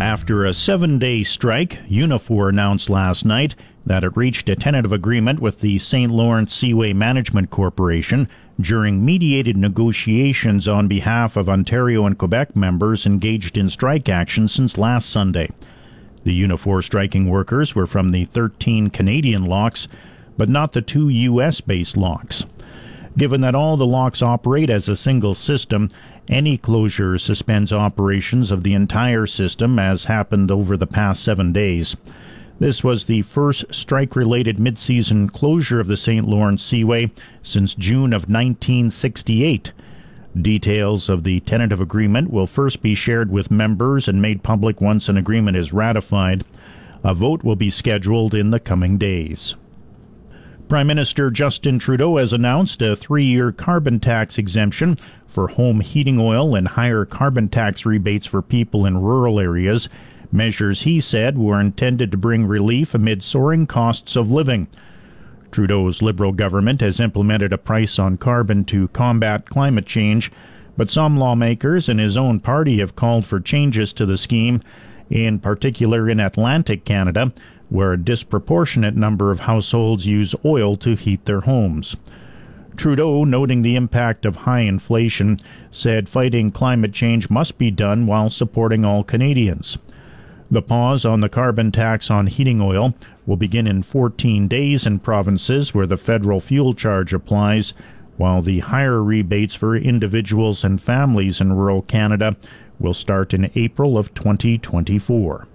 After 0.00 0.46
a 0.46 0.54
seven 0.54 1.00
day 1.00 1.24
strike, 1.24 1.80
Unifor 1.88 2.48
announced 2.48 2.88
last 2.88 3.24
night 3.24 3.56
that 3.84 4.04
it 4.04 4.16
reached 4.16 4.48
a 4.48 4.54
tentative 4.54 4.92
agreement 4.92 5.40
with 5.40 5.58
the 5.58 5.78
St. 5.78 6.12
Lawrence 6.12 6.54
Seaway 6.54 6.92
Management 6.92 7.50
Corporation 7.50 8.28
during 8.60 9.04
mediated 9.04 9.56
negotiations 9.56 10.68
on 10.68 10.88
behalf 10.88 11.36
of 11.36 11.48
Ontario 11.48 12.06
and 12.06 12.18
Quebec 12.18 12.54
members 12.54 13.06
engaged 13.06 13.56
in 13.56 13.68
strike 13.68 14.08
action 14.08 14.48
since 14.48 14.78
last 14.78 15.08
Sunday. 15.08 15.50
The 16.24 16.42
Unifor 16.42 16.84
striking 16.84 17.28
workers 17.28 17.74
were 17.74 17.86
from 17.86 18.10
the 18.10 18.24
13 18.24 18.90
Canadian 18.90 19.44
locks, 19.46 19.88
but 20.36 20.48
not 20.48 20.72
the 20.72 20.82
two 20.82 21.08
U.S. 21.08 21.60
based 21.60 21.96
locks. 21.96 22.44
Given 23.16 23.40
that 23.40 23.54
all 23.54 23.76
the 23.76 23.86
locks 23.86 24.22
operate 24.22 24.70
as 24.70 24.88
a 24.88 24.96
single 24.96 25.34
system, 25.34 25.88
any 26.28 26.56
closure 26.56 27.18
suspends 27.18 27.72
operations 27.72 28.50
of 28.50 28.62
the 28.62 28.74
entire 28.74 29.26
system, 29.26 29.78
as 29.78 30.04
happened 30.04 30.50
over 30.50 30.76
the 30.76 30.86
past 30.86 31.22
seven 31.22 31.52
days. 31.52 31.96
This 32.60 32.84
was 32.84 33.06
the 33.06 33.22
first 33.22 33.64
strike 33.70 34.14
related 34.14 34.60
mid 34.60 34.78
season 34.78 35.30
closure 35.30 35.80
of 35.80 35.86
the 35.86 35.96
St. 35.96 36.28
Lawrence 36.28 36.62
Seaway 36.62 37.10
since 37.42 37.74
June 37.74 38.12
of 38.12 38.28
1968. 38.28 39.72
Details 40.38 41.08
of 41.08 41.24
the 41.24 41.40
tentative 41.40 41.80
agreement 41.80 42.30
will 42.30 42.46
first 42.46 42.82
be 42.82 42.94
shared 42.94 43.32
with 43.32 43.50
members 43.50 44.08
and 44.08 44.20
made 44.20 44.42
public 44.42 44.82
once 44.82 45.08
an 45.08 45.16
agreement 45.16 45.56
is 45.56 45.72
ratified. 45.72 46.44
A 47.02 47.14
vote 47.14 47.42
will 47.42 47.56
be 47.56 47.70
scheduled 47.70 48.34
in 48.34 48.50
the 48.50 48.60
coming 48.60 48.98
days. 48.98 49.56
Prime 50.68 50.86
Minister 50.86 51.30
Justin 51.30 51.78
Trudeau 51.78 52.18
has 52.18 52.34
announced 52.34 52.82
a 52.82 52.94
three 52.94 53.24
year 53.24 53.52
carbon 53.52 54.00
tax 54.00 54.36
exemption 54.36 54.98
for 55.26 55.48
home 55.48 55.80
heating 55.80 56.18
oil 56.20 56.54
and 56.54 56.68
higher 56.68 57.06
carbon 57.06 57.48
tax 57.48 57.86
rebates 57.86 58.26
for 58.26 58.42
people 58.42 58.84
in 58.84 58.98
rural 58.98 59.40
areas. 59.40 59.88
Measures, 60.32 60.82
he 60.82 61.00
said, 61.00 61.36
were 61.36 61.60
intended 61.60 62.12
to 62.12 62.16
bring 62.16 62.46
relief 62.46 62.94
amid 62.94 63.22
soaring 63.22 63.66
costs 63.66 64.14
of 64.14 64.30
living. 64.30 64.68
Trudeau's 65.50 66.02
Liberal 66.02 66.30
government 66.30 66.80
has 66.80 67.00
implemented 67.00 67.52
a 67.52 67.58
price 67.58 67.98
on 67.98 68.16
carbon 68.16 68.64
to 68.66 68.86
combat 68.88 69.50
climate 69.50 69.86
change, 69.86 70.30
but 70.76 70.90
some 70.90 71.16
lawmakers 71.16 71.88
in 71.88 71.98
his 71.98 72.16
own 72.16 72.38
party 72.38 72.78
have 72.78 72.94
called 72.94 73.26
for 73.26 73.40
changes 73.40 73.92
to 73.92 74.06
the 74.06 74.16
scheme, 74.16 74.60
in 75.10 75.40
particular 75.40 76.08
in 76.08 76.20
Atlantic 76.20 76.84
Canada, 76.84 77.32
where 77.68 77.92
a 77.92 77.98
disproportionate 77.98 78.96
number 78.96 79.32
of 79.32 79.40
households 79.40 80.06
use 80.06 80.34
oil 80.44 80.76
to 80.76 80.94
heat 80.94 81.24
their 81.24 81.40
homes. 81.40 81.96
Trudeau, 82.76 83.24
noting 83.24 83.62
the 83.62 83.74
impact 83.74 84.24
of 84.24 84.36
high 84.36 84.60
inflation, 84.60 85.38
said 85.72 86.08
fighting 86.08 86.52
climate 86.52 86.92
change 86.92 87.28
must 87.28 87.58
be 87.58 87.70
done 87.70 88.06
while 88.06 88.30
supporting 88.30 88.84
all 88.84 89.02
Canadians. 89.02 89.76
The 90.52 90.62
pause 90.62 91.04
on 91.04 91.20
the 91.20 91.28
carbon 91.28 91.70
tax 91.70 92.10
on 92.10 92.26
heating 92.26 92.60
oil 92.60 92.94
will 93.24 93.36
begin 93.36 93.68
in 93.68 93.82
14 93.82 94.48
days 94.48 94.84
in 94.84 94.98
provinces 94.98 95.72
where 95.72 95.86
the 95.86 95.96
federal 95.96 96.40
fuel 96.40 96.74
charge 96.74 97.14
applies, 97.14 97.72
while 98.16 98.42
the 98.42 98.58
higher 98.58 99.00
rebates 99.00 99.54
for 99.54 99.76
individuals 99.76 100.64
and 100.64 100.80
families 100.80 101.40
in 101.40 101.52
rural 101.52 101.82
Canada 101.82 102.36
will 102.80 102.94
start 102.94 103.32
in 103.32 103.52
April 103.54 103.96
of 103.96 104.12
2024. 104.14 105.46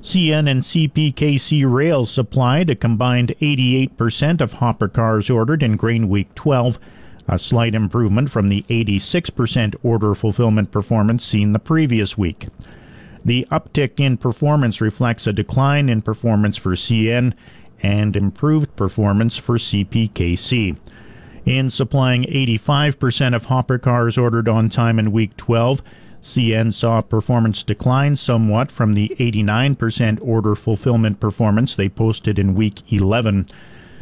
CN 0.00 0.48
and 0.48 0.62
CPKC 0.62 1.70
Rail 1.70 2.06
supplied 2.06 2.70
a 2.70 2.74
combined 2.74 3.34
88% 3.42 4.40
of 4.40 4.54
hopper 4.54 4.88
cars 4.88 5.28
ordered 5.28 5.62
in 5.62 5.76
Grain 5.76 6.08
Week 6.08 6.34
12, 6.34 6.78
a 7.28 7.38
slight 7.38 7.74
improvement 7.74 8.30
from 8.30 8.48
the 8.48 8.64
86% 8.70 9.74
order 9.82 10.14
fulfillment 10.14 10.70
performance 10.70 11.22
seen 11.22 11.52
the 11.52 11.58
previous 11.58 12.16
week. 12.16 12.46
The 13.28 13.46
uptick 13.50 14.00
in 14.00 14.16
performance 14.16 14.80
reflects 14.80 15.26
a 15.26 15.34
decline 15.34 15.90
in 15.90 16.00
performance 16.00 16.56
for 16.56 16.70
CN 16.70 17.34
and 17.82 18.16
improved 18.16 18.74
performance 18.74 19.36
for 19.36 19.58
CPKC. 19.58 20.78
In 21.44 21.68
supplying 21.68 22.22
85% 22.22 23.36
of 23.36 23.44
hopper 23.44 23.76
cars 23.76 24.16
ordered 24.16 24.48
on 24.48 24.70
time 24.70 24.98
in 24.98 25.12
week 25.12 25.36
12, 25.36 25.82
CN 26.22 26.72
saw 26.72 27.02
performance 27.02 27.62
decline 27.62 28.16
somewhat 28.16 28.70
from 28.70 28.94
the 28.94 29.14
89% 29.20 30.20
order 30.22 30.54
fulfillment 30.54 31.20
performance 31.20 31.76
they 31.76 31.90
posted 31.90 32.38
in 32.38 32.54
week 32.54 32.80
11. 32.90 33.44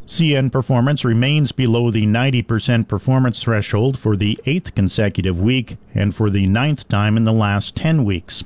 CN 0.06 0.52
performance 0.52 1.04
remains 1.04 1.50
below 1.50 1.90
the 1.90 2.06
90% 2.06 2.86
performance 2.86 3.42
threshold 3.42 3.98
for 3.98 4.16
the 4.16 4.38
eighth 4.46 4.76
consecutive 4.76 5.40
week 5.40 5.78
and 5.96 6.14
for 6.14 6.30
the 6.30 6.46
ninth 6.46 6.86
time 6.86 7.16
in 7.16 7.24
the 7.24 7.32
last 7.32 7.74
10 7.74 8.04
weeks. 8.04 8.44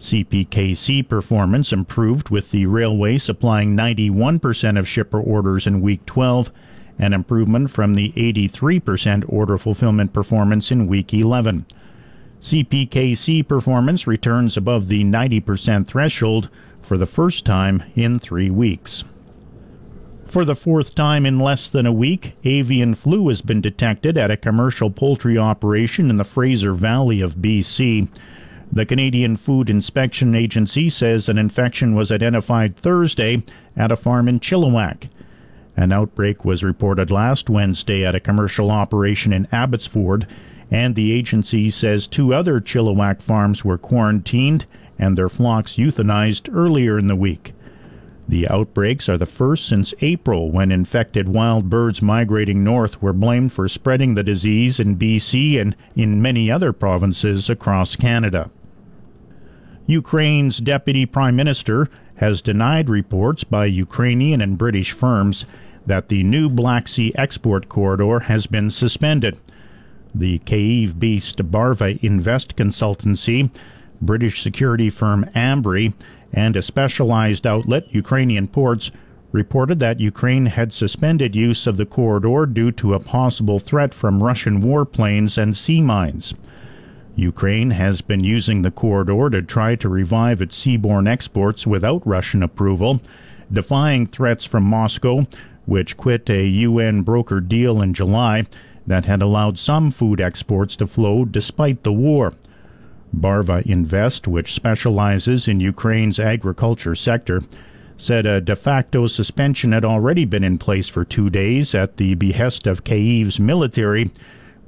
CPKC 0.00 1.06
performance 1.06 1.72
improved 1.72 2.30
with 2.30 2.50
the 2.50 2.64
railway 2.66 3.18
supplying 3.18 3.76
91% 3.76 4.78
of 4.78 4.88
shipper 4.88 5.20
orders 5.20 5.66
in 5.66 5.82
week 5.82 6.04
12, 6.06 6.50
an 6.98 7.12
improvement 7.12 7.70
from 7.70 7.94
the 7.94 8.10
83% 8.12 9.24
order 9.28 9.58
fulfillment 9.58 10.12
performance 10.12 10.70
in 10.70 10.86
week 10.86 11.12
11. 11.12 11.66
CPKC 12.40 13.46
performance 13.46 14.06
returns 14.06 14.56
above 14.56 14.88
the 14.88 15.04
90% 15.04 15.86
threshold 15.86 16.48
for 16.80 16.96
the 16.96 17.06
first 17.06 17.44
time 17.44 17.82
in 17.94 18.18
three 18.18 18.48
weeks. 18.48 19.04
For 20.26 20.46
the 20.46 20.56
fourth 20.56 20.94
time 20.94 21.26
in 21.26 21.40
less 21.40 21.68
than 21.68 21.84
a 21.86 21.92
week, 21.92 22.36
avian 22.44 22.94
flu 22.94 23.28
has 23.28 23.42
been 23.42 23.60
detected 23.60 24.16
at 24.16 24.30
a 24.30 24.36
commercial 24.36 24.90
poultry 24.90 25.36
operation 25.36 26.08
in 26.08 26.16
the 26.16 26.24
Fraser 26.24 26.72
Valley 26.72 27.20
of 27.20 27.36
BC. 27.36 28.08
The 28.72 28.86
Canadian 28.86 29.36
Food 29.36 29.68
Inspection 29.68 30.32
Agency 30.36 30.88
says 30.88 31.28
an 31.28 31.38
infection 31.38 31.96
was 31.96 32.12
identified 32.12 32.76
Thursday 32.76 33.42
at 33.76 33.90
a 33.90 33.96
farm 33.96 34.28
in 34.28 34.38
Chilliwack. 34.38 35.08
An 35.76 35.90
outbreak 35.90 36.44
was 36.44 36.62
reported 36.62 37.10
last 37.10 37.50
Wednesday 37.50 38.04
at 38.04 38.14
a 38.14 38.20
commercial 38.20 38.70
operation 38.70 39.32
in 39.32 39.48
Abbotsford 39.50 40.24
and 40.70 40.94
the 40.94 41.10
agency 41.10 41.68
says 41.68 42.06
two 42.06 42.32
other 42.32 42.60
Chilliwack 42.60 43.20
farms 43.20 43.64
were 43.64 43.76
quarantined 43.76 44.66
and 45.00 45.18
their 45.18 45.28
flocks 45.28 45.72
euthanized 45.72 46.48
earlier 46.54 46.96
in 46.96 47.08
the 47.08 47.16
week. 47.16 47.54
The 48.28 48.48
outbreaks 48.48 49.08
are 49.08 49.18
the 49.18 49.26
first 49.26 49.66
since 49.66 49.92
April 50.00 50.52
when 50.52 50.70
infected 50.70 51.28
wild 51.28 51.68
birds 51.68 52.00
migrating 52.00 52.62
north 52.62 53.02
were 53.02 53.12
blamed 53.12 53.52
for 53.52 53.66
spreading 53.66 54.14
the 54.14 54.22
disease 54.22 54.78
in 54.78 54.96
BC 54.96 55.60
and 55.60 55.74
in 55.96 56.22
many 56.22 56.48
other 56.52 56.72
provinces 56.72 57.50
across 57.50 57.96
Canada. 57.96 58.48
Ukraine's 59.86 60.58
deputy 60.58 61.06
prime 61.06 61.36
minister 61.36 61.88
has 62.16 62.42
denied 62.42 62.90
reports 62.90 63.44
by 63.44 63.66
Ukrainian 63.66 64.40
and 64.40 64.58
British 64.58 64.92
firms 64.92 65.44
that 65.86 66.08
the 66.08 66.22
new 66.22 66.48
Black 66.48 66.86
Sea 66.86 67.12
export 67.14 67.68
corridor 67.68 68.20
has 68.20 68.46
been 68.46 68.70
suspended 68.70 69.38
the 70.14 70.40
Kyiv 70.40 70.98
based 70.98 71.38
Barva 71.50 71.98
Invest 72.02 72.56
consultancy, 72.56 73.50
British 74.02 74.42
security 74.42 74.90
firm 74.90 75.28
Ambrey, 75.34 75.92
and 76.32 76.56
a 76.56 76.62
specialized 76.62 77.46
outlet, 77.46 77.92
Ukrainian 77.94 78.48
Ports, 78.48 78.90
reported 79.32 79.78
that 79.78 80.00
Ukraine 80.00 80.46
had 80.46 80.72
suspended 80.72 81.36
use 81.36 81.66
of 81.66 81.76
the 81.76 81.86
corridor 81.86 82.46
due 82.46 82.72
to 82.72 82.94
a 82.94 83.00
possible 83.00 83.58
threat 83.58 83.94
from 83.94 84.22
Russian 84.22 84.62
warplanes 84.62 85.38
and 85.38 85.56
sea 85.56 85.80
mines. 85.80 86.34
Ukraine 87.16 87.70
has 87.70 88.00
been 88.00 88.24
using 88.24 88.62
the 88.62 88.70
corridor 88.70 89.30
to 89.30 89.42
try 89.42 89.74
to 89.76 89.88
revive 89.88 90.40
its 90.40 90.58
seaborne 90.58 91.08
exports 91.08 91.66
without 91.66 92.06
Russian 92.06 92.42
approval, 92.42 93.00
defying 93.52 94.06
threats 94.06 94.44
from 94.44 94.62
Moscow, 94.64 95.26
which 95.66 95.96
quit 95.96 96.30
a 96.30 96.46
UN 96.46 97.04
brokered 97.04 97.48
deal 97.48 97.82
in 97.82 97.94
July 97.94 98.46
that 98.86 99.04
had 99.04 99.22
allowed 99.22 99.58
some 99.58 99.90
food 99.90 100.20
exports 100.20 100.76
to 100.76 100.86
flow 100.86 101.24
despite 101.24 101.82
the 101.82 101.92
war. 101.92 102.32
Barva 103.14 103.62
Invest, 103.66 104.28
which 104.28 104.54
specializes 104.54 105.48
in 105.48 105.60
Ukraine's 105.60 106.20
agriculture 106.20 106.94
sector, 106.94 107.42
said 107.96 108.24
a 108.24 108.40
de 108.40 108.56
facto 108.56 109.06
suspension 109.06 109.72
had 109.72 109.84
already 109.84 110.24
been 110.24 110.44
in 110.44 110.58
place 110.58 110.88
for 110.88 111.04
two 111.04 111.28
days 111.28 111.74
at 111.74 111.98
the 111.98 112.14
behest 112.14 112.66
of 112.66 112.84
Kyiv's 112.84 113.38
military, 113.38 114.10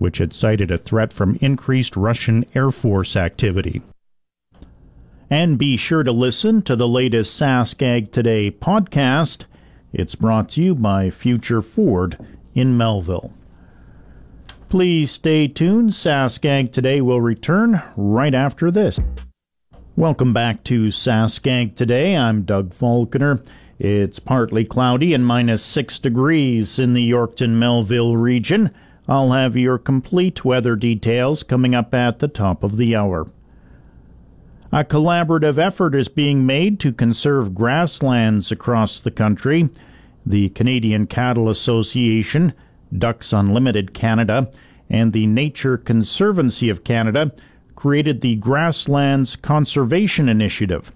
which 0.02 0.18
had 0.18 0.34
cited 0.34 0.72
a 0.72 0.76
threat 0.76 1.12
from 1.12 1.38
increased 1.40 1.96
Russian 1.96 2.44
Air 2.56 2.72
Force 2.72 3.14
activity. 3.14 3.80
And 5.30 5.56
be 5.56 5.76
sure 5.76 6.02
to 6.02 6.10
listen 6.10 6.60
to 6.62 6.74
the 6.74 6.88
latest 6.88 7.40
SaskAg 7.40 8.10
Today 8.10 8.50
podcast. 8.50 9.44
It's 9.92 10.16
brought 10.16 10.50
to 10.50 10.62
you 10.62 10.74
by 10.74 11.08
Future 11.08 11.62
Ford 11.62 12.18
in 12.52 12.76
Melville. 12.76 13.32
Please 14.68 15.12
stay 15.12 15.46
tuned. 15.46 15.90
Saskag 15.90 16.72
Today 16.72 17.00
will 17.00 17.20
return 17.20 17.80
right 17.96 18.34
after 18.34 18.72
this. 18.72 18.98
Welcome 19.94 20.32
back 20.32 20.64
to 20.64 20.86
Saskag 20.86 21.76
Today. 21.76 22.16
I'm 22.16 22.42
Doug 22.42 22.74
Falconer. 22.74 23.40
It's 23.78 24.18
partly 24.18 24.64
cloudy 24.64 25.14
and 25.14 25.24
minus 25.24 25.62
6 25.62 26.00
degrees 26.00 26.78
in 26.80 26.92
the 26.92 27.08
Yorkton 27.08 27.50
Melville 27.50 28.16
region. 28.16 28.74
I'll 29.12 29.32
have 29.32 29.58
your 29.58 29.76
complete 29.76 30.42
weather 30.42 30.74
details 30.74 31.42
coming 31.42 31.74
up 31.74 31.92
at 31.92 32.20
the 32.20 32.28
top 32.28 32.62
of 32.64 32.78
the 32.78 32.96
hour. 32.96 33.28
A 34.72 34.84
collaborative 34.84 35.58
effort 35.58 35.94
is 35.94 36.08
being 36.08 36.46
made 36.46 36.80
to 36.80 36.94
conserve 36.94 37.54
grasslands 37.54 38.50
across 38.50 39.00
the 39.00 39.10
country. 39.10 39.68
The 40.24 40.48
Canadian 40.48 41.08
Cattle 41.08 41.50
Association 41.50 42.54
Ducks 42.96 43.34
Unlimited 43.34 43.92
Canada, 43.92 44.50
and 44.88 45.12
the 45.12 45.26
Nature 45.26 45.76
Conservancy 45.76 46.70
of 46.70 46.82
Canada 46.82 47.32
created 47.76 48.22
the 48.22 48.36
Grasslands 48.36 49.36
Conservation 49.36 50.26
Initiative. 50.26 50.90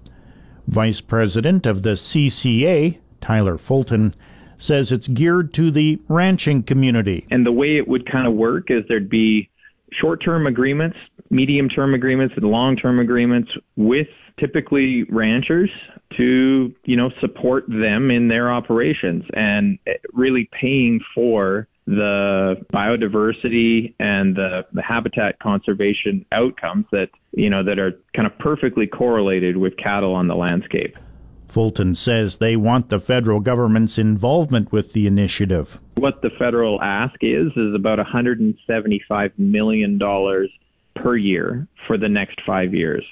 Vice 0.66 1.02
President 1.02 1.66
of 1.66 1.82
the 1.82 1.96
CCA, 1.96 2.96
Tyler 3.20 3.58
Fulton, 3.58 4.14
says 4.58 4.92
it's 4.92 5.08
geared 5.08 5.52
to 5.54 5.70
the 5.70 5.98
ranching 6.08 6.62
community. 6.62 7.26
And 7.30 7.44
the 7.44 7.52
way 7.52 7.76
it 7.76 7.88
would 7.88 8.10
kind 8.10 8.26
of 8.26 8.34
work 8.34 8.70
is 8.70 8.84
there'd 8.88 9.10
be 9.10 9.48
short 10.00 10.22
term 10.22 10.46
agreements, 10.46 10.96
medium 11.30 11.68
term 11.68 11.94
agreements, 11.94 12.34
and 12.36 12.46
long 12.46 12.76
term 12.76 12.98
agreements 12.98 13.50
with 13.76 14.08
typically 14.38 15.04
ranchers 15.04 15.70
to, 16.16 16.74
you 16.84 16.96
know, 16.96 17.10
support 17.20 17.64
them 17.68 18.10
in 18.10 18.28
their 18.28 18.52
operations 18.52 19.24
and 19.32 19.78
really 20.12 20.48
paying 20.52 21.00
for 21.14 21.66
the 21.86 22.56
biodiversity 22.72 23.94
and 24.00 24.34
the, 24.34 24.62
the 24.72 24.82
habitat 24.82 25.38
conservation 25.38 26.24
outcomes 26.32 26.84
that, 26.90 27.08
you 27.32 27.48
know, 27.48 27.62
that 27.62 27.78
are 27.78 27.92
kind 28.14 28.26
of 28.26 28.36
perfectly 28.38 28.86
correlated 28.86 29.56
with 29.56 29.76
cattle 29.76 30.12
on 30.14 30.26
the 30.26 30.34
landscape. 30.34 30.96
Fulton 31.56 31.94
says 31.94 32.36
they 32.36 32.54
want 32.54 32.90
the 32.90 33.00
federal 33.00 33.40
government's 33.40 33.96
involvement 33.96 34.72
with 34.72 34.92
the 34.92 35.06
initiative. 35.06 35.80
What 35.94 36.20
the 36.20 36.28
federal 36.38 36.82
ask 36.82 37.14
is 37.22 37.46
is 37.56 37.74
about 37.74 37.98
$175 37.98 39.38
million 39.38 39.98
per 40.96 41.16
year 41.16 41.66
for 41.86 41.96
the 41.96 42.10
next 42.10 42.42
five 42.46 42.74
years. 42.74 43.02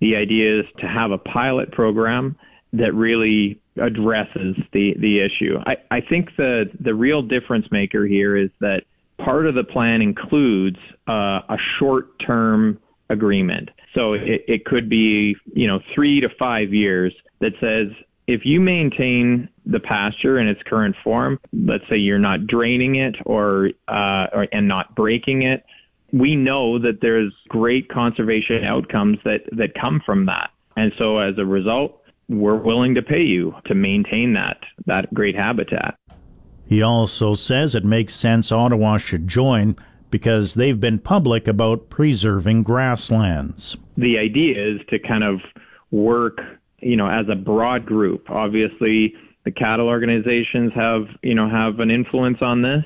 The 0.00 0.16
idea 0.16 0.58
is 0.58 0.66
to 0.80 0.88
have 0.88 1.12
a 1.12 1.18
pilot 1.18 1.70
program 1.70 2.36
that 2.72 2.92
really 2.94 3.60
addresses 3.80 4.56
the, 4.72 4.94
the 4.98 5.20
issue. 5.20 5.58
I, 5.64 5.76
I 5.92 6.00
think 6.00 6.30
the, 6.36 6.64
the 6.80 6.96
real 6.96 7.22
difference 7.22 7.66
maker 7.70 8.06
here 8.06 8.36
is 8.36 8.50
that 8.58 8.82
part 9.18 9.46
of 9.46 9.54
the 9.54 9.62
plan 9.62 10.02
includes 10.02 10.78
uh, 11.08 11.42
a 11.48 11.58
short 11.78 12.18
term 12.18 12.80
agreement. 13.10 13.70
So 13.94 14.14
it, 14.14 14.44
it 14.48 14.64
could 14.64 14.88
be, 14.88 15.36
you 15.52 15.66
know, 15.66 15.80
three 15.94 16.20
to 16.20 16.28
five 16.38 16.72
years 16.72 17.14
that 17.40 17.52
says 17.60 17.88
if 18.26 18.42
you 18.44 18.60
maintain 18.60 19.48
the 19.66 19.80
pasture 19.80 20.38
in 20.38 20.48
its 20.48 20.60
current 20.66 20.96
form, 21.04 21.38
let's 21.52 21.84
say 21.88 21.96
you're 21.96 22.18
not 22.18 22.46
draining 22.46 22.96
it 22.96 23.16
or, 23.26 23.70
uh, 23.88 24.26
or 24.32 24.46
and 24.52 24.66
not 24.66 24.94
breaking 24.94 25.42
it, 25.42 25.64
we 26.12 26.36
know 26.36 26.78
that 26.78 27.00
there's 27.00 27.32
great 27.48 27.88
conservation 27.88 28.64
outcomes 28.64 29.18
that, 29.24 29.40
that 29.52 29.74
come 29.78 30.00
from 30.04 30.26
that. 30.26 30.50
And 30.76 30.92
so 30.98 31.18
as 31.18 31.34
a 31.38 31.44
result, 31.44 32.00
we're 32.28 32.56
willing 32.56 32.94
to 32.94 33.02
pay 33.02 33.22
you 33.22 33.54
to 33.66 33.74
maintain 33.74 34.32
that, 34.34 34.58
that 34.86 35.12
great 35.12 35.36
habitat. 35.36 35.96
He 36.66 36.80
also 36.82 37.34
says 37.34 37.74
it 37.74 37.84
makes 37.84 38.14
sense 38.14 38.50
Ottawa 38.50 38.96
should 38.96 39.28
join 39.28 39.76
because 40.14 40.54
they've 40.54 40.78
been 40.78 41.00
public 41.00 41.48
about 41.48 41.90
preserving 41.90 42.62
grasslands. 42.62 43.76
The 43.96 44.16
idea 44.16 44.74
is 44.74 44.80
to 44.90 45.00
kind 45.00 45.24
of 45.24 45.40
work, 45.90 46.38
you 46.78 46.96
know, 46.96 47.08
as 47.08 47.26
a 47.28 47.34
broad 47.34 47.84
group. 47.84 48.30
Obviously, 48.30 49.12
the 49.44 49.50
cattle 49.50 49.88
organizations 49.88 50.70
have, 50.76 51.06
you 51.24 51.34
know, 51.34 51.50
have 51.50 51.80
an 51.80 51.90
influence 51.90 52.38
on 52.42 52.62
this, 52.62 52.84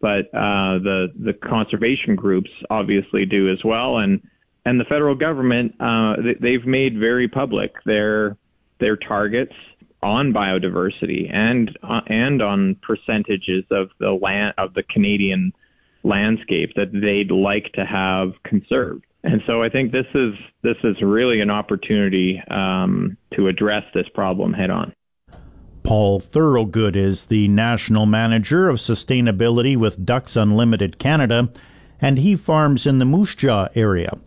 but 0.00 0.20
uh, 0.32 0.80
the 0.80 1.08
the 1.22 1.34
conservation 1.34 2.16
groups 2.16 2.48
obviously 2.70 3.26
do 3.26 3.52
as 3.52 3.58
well, 3.62 3.98
and 3.98 4.26
and 4.64 4.80
the 4.80 4.84
federal 4.84 5.14
government 5.14 5.74
uh, 5.80 6.14
they've 6.40 6.64
made 6.64 6.98
very 6.98 7.28
public 7.28 7.72
their 7.84 8.38
their 8.78 8.96
targets 8.96 9.52
on 10.02 10.32
biodiversity 10.32 11.30
and 11.30 11.78
uh, 11.82 12.00
and 12.06 12.40
on 12.40 12.74
percentages 12.80 13.66
of 13.70 13.90
the 13.98 14.12
land 14.12 14.54
of 14.56 14.72
the 14.72 14.82
Canadian 14.82 15.52
landscape 16.02 16.70
that 16.76 16.92
they'd 16.92 17.30
like 17.30 17.72
to 17.74 17.84
have 17.84 18.32
conserved. 18.44 19.04
And 19.22 19.42
so 19.46 19.62
I 19.62 19.68
think 19.68 19.92
this 19.92 20.06
is 20.14 20.34
this 20.62 20.76
is 20.82 20.96
really 21.02 21.40
an 21.40 21.50
opportunity 21.50 22.42
um, 22.50 23.16
to 23.34 23.48
address 23.48 23.84
this 23.92 24.08
problem 24.14 24.52
head 24.54 24.70
on. 24.70 24.94
Paul 25.82 26.20
Thorogood 26.20 26.96
is 26.96 27.26
the 27.26 27.48
national 27.48 28.06
manager 28.06 28.68
of 28.68 28.78
sustainability 28.78 29.76
with 29.76 30.04
Ducks 30.04 30.36
Unlimited 30.36 30.98
Canada, 30.98 31.50
and 32.00 32.18
he 32.18 32.36
farms 32.36 32.86
in 32.86 32.98
the 32.98 33.04
Moose 33.04 33.34
Jaw 33.34 33.68
area. 33.74 34.18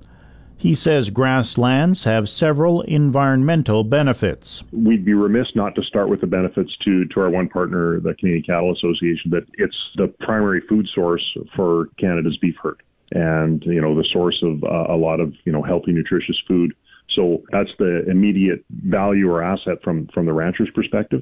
He 0.58 0.76
says 0.76 1.10
grasslands 1.10 2.06
have 2.06 2.30
several 2.30 2.82
environmental 2.84 3.84
benefits. 3.84 4.64
We'd 4.72 5.04
be 5.04 5.14
remiss 5.14 5.48
not 5.56 5.76
to 5.76 5.84
start 5.84 6.10
with 6.10 6.22
the 6.22 6.28
benefits 6.28 6.72
to, 6.86 7.06
to 7.06 7.20
our 7.20 7.30
one 7.30 7.50
partner, 7.50 8.00
the 8.00 8.14
Canadian 8.14 8.44
Cattle 8.44 8.72
Association, 8.74 9.32
that 9.32 9.46
it's 9.56 9.76
the 9.98 10.08
primary 10.22 10.62
food 10.70 10.88
source 10.96 11.24
for 11.56 11.88
Canada's 12.00 12.38
beef 12.38 12.56
herd 12.62 12.82
and, 13.12 13.64
you 13.66 13.82
know, 13.82 13.96
the 13.96 14.08
source 14.12 14.42
of 14.42 14.64
uh, 14.64 14.94
a 14.94 14.98
lot 14.98 15.20
of, 15.20 15.34
you 15.46 15.52
know, 15.52 15.62
healthy, 15.62 15.92
nutritious 15.92 16.42
food. 16.48 16.74
So 17.16 17.44
that's 17.52 17.70
the 17.78 18.10
immediate 18.10 18.64
value 18.70 19.30
or 19.30 19.44
asset 19.44 19.84
from, 19.84 20.08
from 20.14 20.26
the 20.26 20.34
rancher's 20.34 20.70
perspective. 20.74 21.22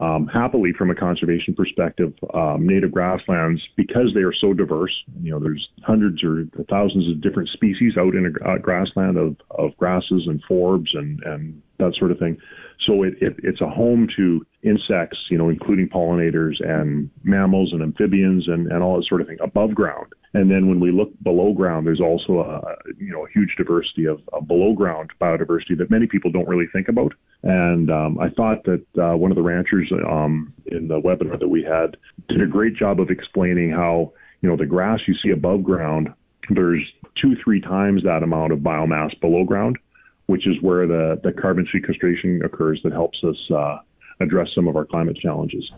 Um, 0.00 0.26
happily, 0.28 0.72
from 0.76 0.90
a 0.90 0.94
conservation 0.94 1.54
perspective, 1.54 2.14
um, 2.32 2.66
native 2.66 2.90
grasslands, 2.90 3.60
because 3.76 4.12
they 4.14 4.22
are 4.22 4.32
so 4.32 4.54
diverse, 4.54 4.92
you 5.20 5.30
know, 5.30 5.38
there's 5.38 5.68
hundreds 5.82 6.24
or 6.24 6.46
thousands 6.70 7.10
of 7.10 7.20
different 7.20 7.50
species 7.50 7.98
out 7.98 8.14
in 8.14 8.24
a 8.24 8.48
uh, 8.48 8.56
grassland 8.56 9.18
of, 9.18 9.36
of 9.50 9.76
grasses 9.76 10.22
and 10.26 10.42
forbs 10.50 10.88
and, 10.94 11.22
and 11.24 11.60
that 11.78 11.94
sort 11.98 12.10
of 12.10 12.18
thing. 12.18 12.38
So 12.86 13.02
it, 13.02 13.14
it, 13.20 13.36
it's 13.42 13.60
a 13.60 13.68
home 13.68 14.08
to 14.16 14.46
insects, 14.62 15.18
you 15.30 15.38
know, 15.38 15.48
including 15.48 15.88
pollinators 15.88 16.54
and 16.60 17.10
mammals 17.22 17.72
and 17.72 17.82
amphibians 17.82 18.46
and, 18.46 18.70
and 18.70 18.82
all 18.82 18.96
that 18.96 19.06
sort 19.08 19.20
of 19.20 19.26
thing 19.26 19.38
above 19.42 19.74
ground. 19.74 20.12
And 20.32 20.50
then 20.50 20.68
when 20.68 20.80
we 20.80 20.92
look 20.92 21.10
below 21.22 21.52
ground, 21.52 21.86
there's 21.86 22.00
also 22.00 22.40
a 22.40 22.76
you 22.98 23.12
know 23.12 23.26
a 23.26 23.30
huge 23.30 23.54
diversity 23.56 24.04
of, 24.04 24.20
of 24.32 24.46
below 24.46 24.74
ground 24.74 25.10
biodiversity 25.20 25.76
that 25.78 25.90
many 25.90 26.06
people 26.06 26.30
don't 26.30 26.48
really 26.48 26.68
think 26.72 26.88
about. 26.88 27.12
And 27.42 27.90
um, 27.90 28.18
I 28.18 28.28
thought 28.30 28.64
that 28.64 28.84
uh, 29.00 29.16
one 29.16 29.32
of 29.32 29.36
the 29.36 29.42
ranchers 29.42 29.90
um, 30.08 30.52
in 30.66 30.88
the 30.88 31.00
webinar 31.00 31.38
that 31.38 31.48
we 31.48 31.64
had 31.64 31.96
did 32.28 32.42
a 32.42 32.46
great 32.46 32.76
job 32.76 33.00
of 33.00 33.10
explaining 33.10 33.70
how 33.70 34.12
you 34.40 34.48
know 34.48 34.56
the 34.56 34.66
grass 34.66 35.00
you 35.08 35.14
see 35.22 35.30
above 35.30 35.64
ground, 35.64 36.10
there's 36.50 36.82
two 37.20 37.34
three 37.42 37.60
times 37.60 38.02
that 38.04 38.22
amount 38.22 38.52
of 38.52 38.60
biomass 38.60 39.18
below 39.20 39.44
ground, 39.44 39.78
which 40.26 40.46
is 40.46 40.54
where 40.60 40.86
the 40.86 41.20
the 41.24 41.32
carbon 41.32 41.66
sequestration 41.72 42.40
occurs 42.44 42.80
that 42.84 42.92
helps 42.92 43.18
us 43.24 43.36
uh, 43.52 43.78
address 44.20 44.48
some 44.54 44.68
of 44.68 44.76
our 44.76 44.84
climate 44.84 45.16
challenges. 45.16 45.70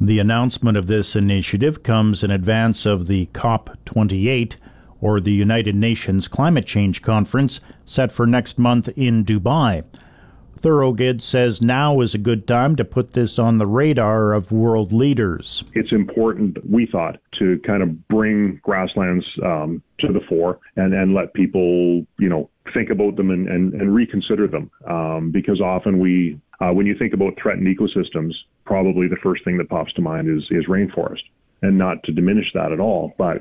The 0.00 0.18
announcement 0.18 0.76
of 0.76 0.86
this 0.86 1.14
initiative 1.14 1.82
comes 1.82 2.24
in 2.24 2.30
advance 2.30 2.84
of 2.84 3.06
the 3.06 3.26
COP28, 3.26 4.56
or 5.00 5.20
the 5.20 5.32
United 5.32 5.74
Nations 5.76 6.28
Climate 6.28 6.66
Change 6.66 7.02
Conference, 7.02 7.60
set 7.84 8.10
for 8.10 8.26
next 8.26 8.58
month 8.58 8.88
in 8.96 9.24
Dubai. 9.24 9.84
Thorogood 10.64 11.22
says 11.22 11.60
now 11.60 12.00
is 12.00 12.14
a 12.14 12.18
good 12.18 12.48
time 12.48 12.74
to 12.76 12.86
put 12.86 13.12
this 13.12 13.38
on 13.38 13.58
the 13.58 13.66
radar 13.66 14.32
of 14.32 14.50
world 14.50 14.94
leaders. 14.94 15.62
It's 15.74 15.92
important, 15.92 16.56
we 16.66 16.86
thought, 16.86 17.18
to 17.38 17.60
kind 17.66 17.82
of 17.82 18.08
bring 18.08 18.60
grasslands 18.62 19.26
um, 19.44 19.82
to 20.00 20.10
the 20.10 20.20
fore 20.26 20.58
and, 20.76 20.94
and 20.94 21.12
let 21.12 21.34
people, 21.34 22.06
you 22.18 22.30
know, 22.30 22.48
think 22.72 22.88
about 22.88 23.16
them 23.16 23.30
and, 23.30 23.46
and, 23.46 23.74
and 23.74 23.94
reconsider 23.94 24.46
them. 24.46 24.70
Um, 24.88 25.30
because 25.30 25.60
often 25.60 25.98
we, 25.98 26.40
uh, 26.60 26.70
when 26.72 26.86
you 26.86 26.96
think 26.98 27.14
about 27.14 27.34
threatened 27.40 27.66
ecosystems, 27.66 28.32
probably 28.64 29.08
the 29.08 29.16
first 29.22 29.44
thing 29.44 29.58
that 29.58 29.68
pops 29.68 29.92
to 29.94 30.02
mind 30.02 30.28
is, 30.28 30.44
is 30.50 30.66
rainforest. 30.66 31.22
And 31.62 31.78
not 31.78 32.02
to 32.04 32.12
diminish 32.12 32.46
that 32.54 32.72
at 32.72 32.80
all, 32.80 33.14
but 33.16 33.38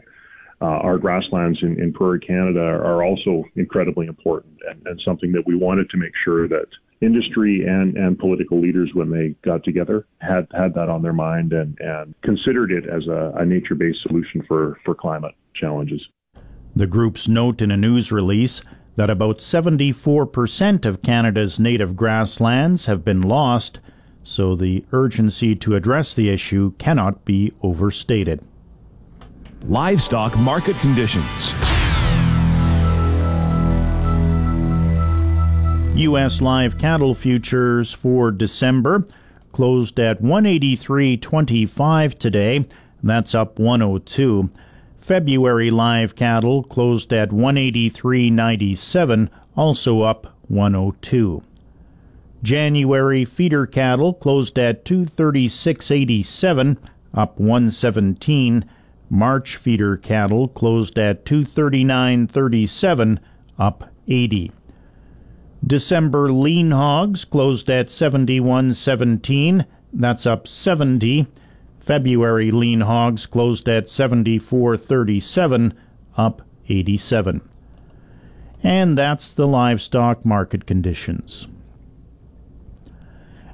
uh, 0.62 0.66
our 0.66 0.98
grasslands 0.98 1.60
in, 1.62 1.82
in 1.82 1.92
prairie 1.92 2.22
Canada 2.22 2.62
are 2.62 3.04
also 3.04 3.44
incredibly 3.56 4.08
important 4.08 4.58
and, 4.70 4.82
and 4.88 5.02
something 5.04 5.34
that 5.34 5.46
we 5.46 5.56
wanted 5.56 5.90
to 5.90 5.98
make 5.98 6.14
sure 6.24 6.48
that 6.48 6.68
industry 7.02 7.66
and, 7.68 7.98
and 7.98 8.18
political 8.18 8.62
leaders, 8.62 8.90
when 8.94 9.12
they 9.12 9.36
got 9.44 9.64
together, 9.66 10.06
had, 10.20 10.48
had 10.54 10.74
that 10.76 10.88
on 10.88 11.02
their 11.02 11.12
mind 11.12 11.52
and, 11.52 11.78
and 11.82 12.16
considered 12.22 12.72
it 12.72 12.86
as 12.88 13.06
a, 13.08 13.34
a 13.36 13.46
nature 13.46 13.76
based 13.76 14.00
solution 14.04 14.42
for, 14.48 14.80
for 14.86 14.96
climate 14.96 15.36
challenges. 15.54 16.02
The 16.76 16.88
groups 16.88 17.28
note 17.28 17.62
in 17.62 17.70
a 17.70 17.78
news 17.78 18.12
release 18.12 18.62
that 18.96 19.10
about 19.10 19.40
74% 19.40 20.86
of 20.86 21.02
Canada's 21.02 21.60
native 21.60 21.96
grasslands 21.96 22.86
have 22.86 23.04
been 23.04 23.22
lost, 23.22 23.80
so 24.24 24.56
the 24.56 24.86
urgency 24.92 25.56
to 25.56 25.76
address 25.76 26.14
the 26.14 26.30
issue 26.30 26.74
cannot 26.78 27.26
be 27.26 27.52
overstated. 27.62 28.42
Livestock 29.66 30.38
market 30.38 30.76
conditions. 30.78 31.54
U.S. 35.96 36.42
live 36.42 36.78
cattle 36.80 37.14
futures 37.14 37.94
for 37.94 38.32
December 38.32 39.08
closed 39.52 40.00
at 40.00 40.22
183.25 40.22 42.18
today. 42.18 42.66
That's 43.02 43.36
up 43.36 43.60
102. 43.60 44.50
February 45.04 45.70
live 45.70 46.16
cattle 46.16 46.64
closed 46.64 47.12
at 47.12 47.30
183.97, 47.32 49.30
also 49.54 50.02
up 50.02 50.34
102. 50.48 51.44
January 52.42 53.26
feeder 53.26 53.68
cattle 53.68 54.14
closed 54.14 54.58
at 54.58 54.86
236.87, 54.86 56.78
up 57.14 57.38
117. 57.38 58.64
March 59.10 59.58
feeder 59.58 59.98
cattle 59.98 60.48
closed 60.48 60.98
at 60.98 61.26
239.37, 61.26 63.20
up 63.60 63.90
80. 64.08 64.54
December 65.68 66.32
lean 66.32 66.72
hogs 66.72 67.26
closed 67.26 67.70
at 67.70 67.88
71.17, 67.88 69.66
that's 69.92 70.26
up 70.26 70.48
70. 70.48 71.28
February 71.84 72.50
lean 72.50 72.80
hogs 72.80 73.26
closed 73.26 73.68
at 73.68 73.88
74.37, 73.88 75.74
up 76.16 76.42
87. 76.70 77.42
And 78.64 78.98
that's 78.98 79.34
the 79.34 79.46
livestock 79.46 80.24
market 80.24 80.66
conditions. 80.66 81.50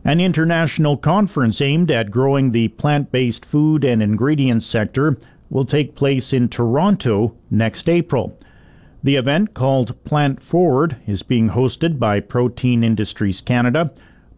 An 0.05 0.21
international 0.21 0.95
conference 0.95 1.59
aimed 1.59 1.89
at 1.89 2.11
growing 2.11 2.51
the 2.51 2.67
plant 2.67 3.11
based 3.11 3.43
food 3.43 3.83
and 3.83 4.03
ingredients 4.03 4.67
sector 4.67 5.17
will 5.49 5.65
take 5.65 5.95
place 5.95 6.31
in 6.31 6.49
Toronto 6.49 7.35
next 7.49 7.89
April. 7.89 8.37
The 9.01 9.15
event, 9.15 9.55
called 9.55 10.03
Plant 10.03 10.43
Forward, 10.43 10.97
is 11.07 11.23
being 11.23 11.49
hosted 11.49 11.97
by 11.97 12.19
Protein 12.19 12.83
Industries 12.83 13.41
Canada, 13.41 13.91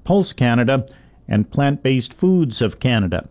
Pulse 0.06 0.32
Canada, 0.32 0.86
and 1.28 1.52
Plant 1.52 1.84
Based 1.84 2.14
Foods 2.14 2.62
of 2.62 2.80
Canada. 2.80 3.28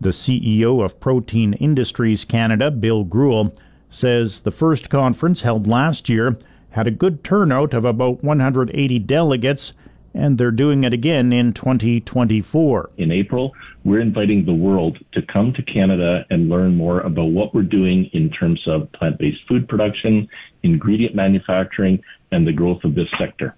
The 0.00 0.10
CEO 0.10 0.84
of 0.84 1.00
Protein 1.00 1.54
Industries 1.54 2.24
Canada, 2.24 2.70
Bill 2.70 3.04
Greuel, 3.04 3.56
says 3.90 4.42
the 4.42 4.50
first 4.50 4.90
conference 4.90 5.42
held 5.42 5.66
last 5.66 6.08
year 6.08 6.36
had 6.70 6.86
a 6.86 6.90
good 6.90 7.24
turnout 7.24 7.72
of 7.72 7.84
about 7.84 8.22
180 8.22 8.98
delegates 9.00 9.72
and 10.16 10.38
they're 10.38 10.50
doing 10.50 10.84
it 10.84 10.92
again 10.92 11.32
in 11.32 11.52
2024. 11.52 12.90
In 12.96 13.12
April, 13.12 13.52
we're 13.84 14.00
inviting 14.00 14.44
the 14.44 14.54
world 14.54 14.98
to 15.12 15.20
come 15.22 15.52
to 15.52 15.62
Canada 15.62 16.24
and 16.30 16.48
learn 16.48 16.74
more 16.74 17.00
about 17.00 17.26
what 17.26 17.54
we're 17.54 17.62
doing 17.62 18.08
in 18.12 18.30
terms 18.30 18.62
of 18.66 18.90
plant 18.92 19.18
based 19.18 19.40
food 19.46 19.68
production, 19.68 20.28
ingredient 20.62 21.14
manufacturing, 21.14 22.02
and 22.32 22.46
the 22.46 22.52
growth 22.52 22.82
of 22.84 22.94
this 22.94 23.08
sector. 23.18 23.54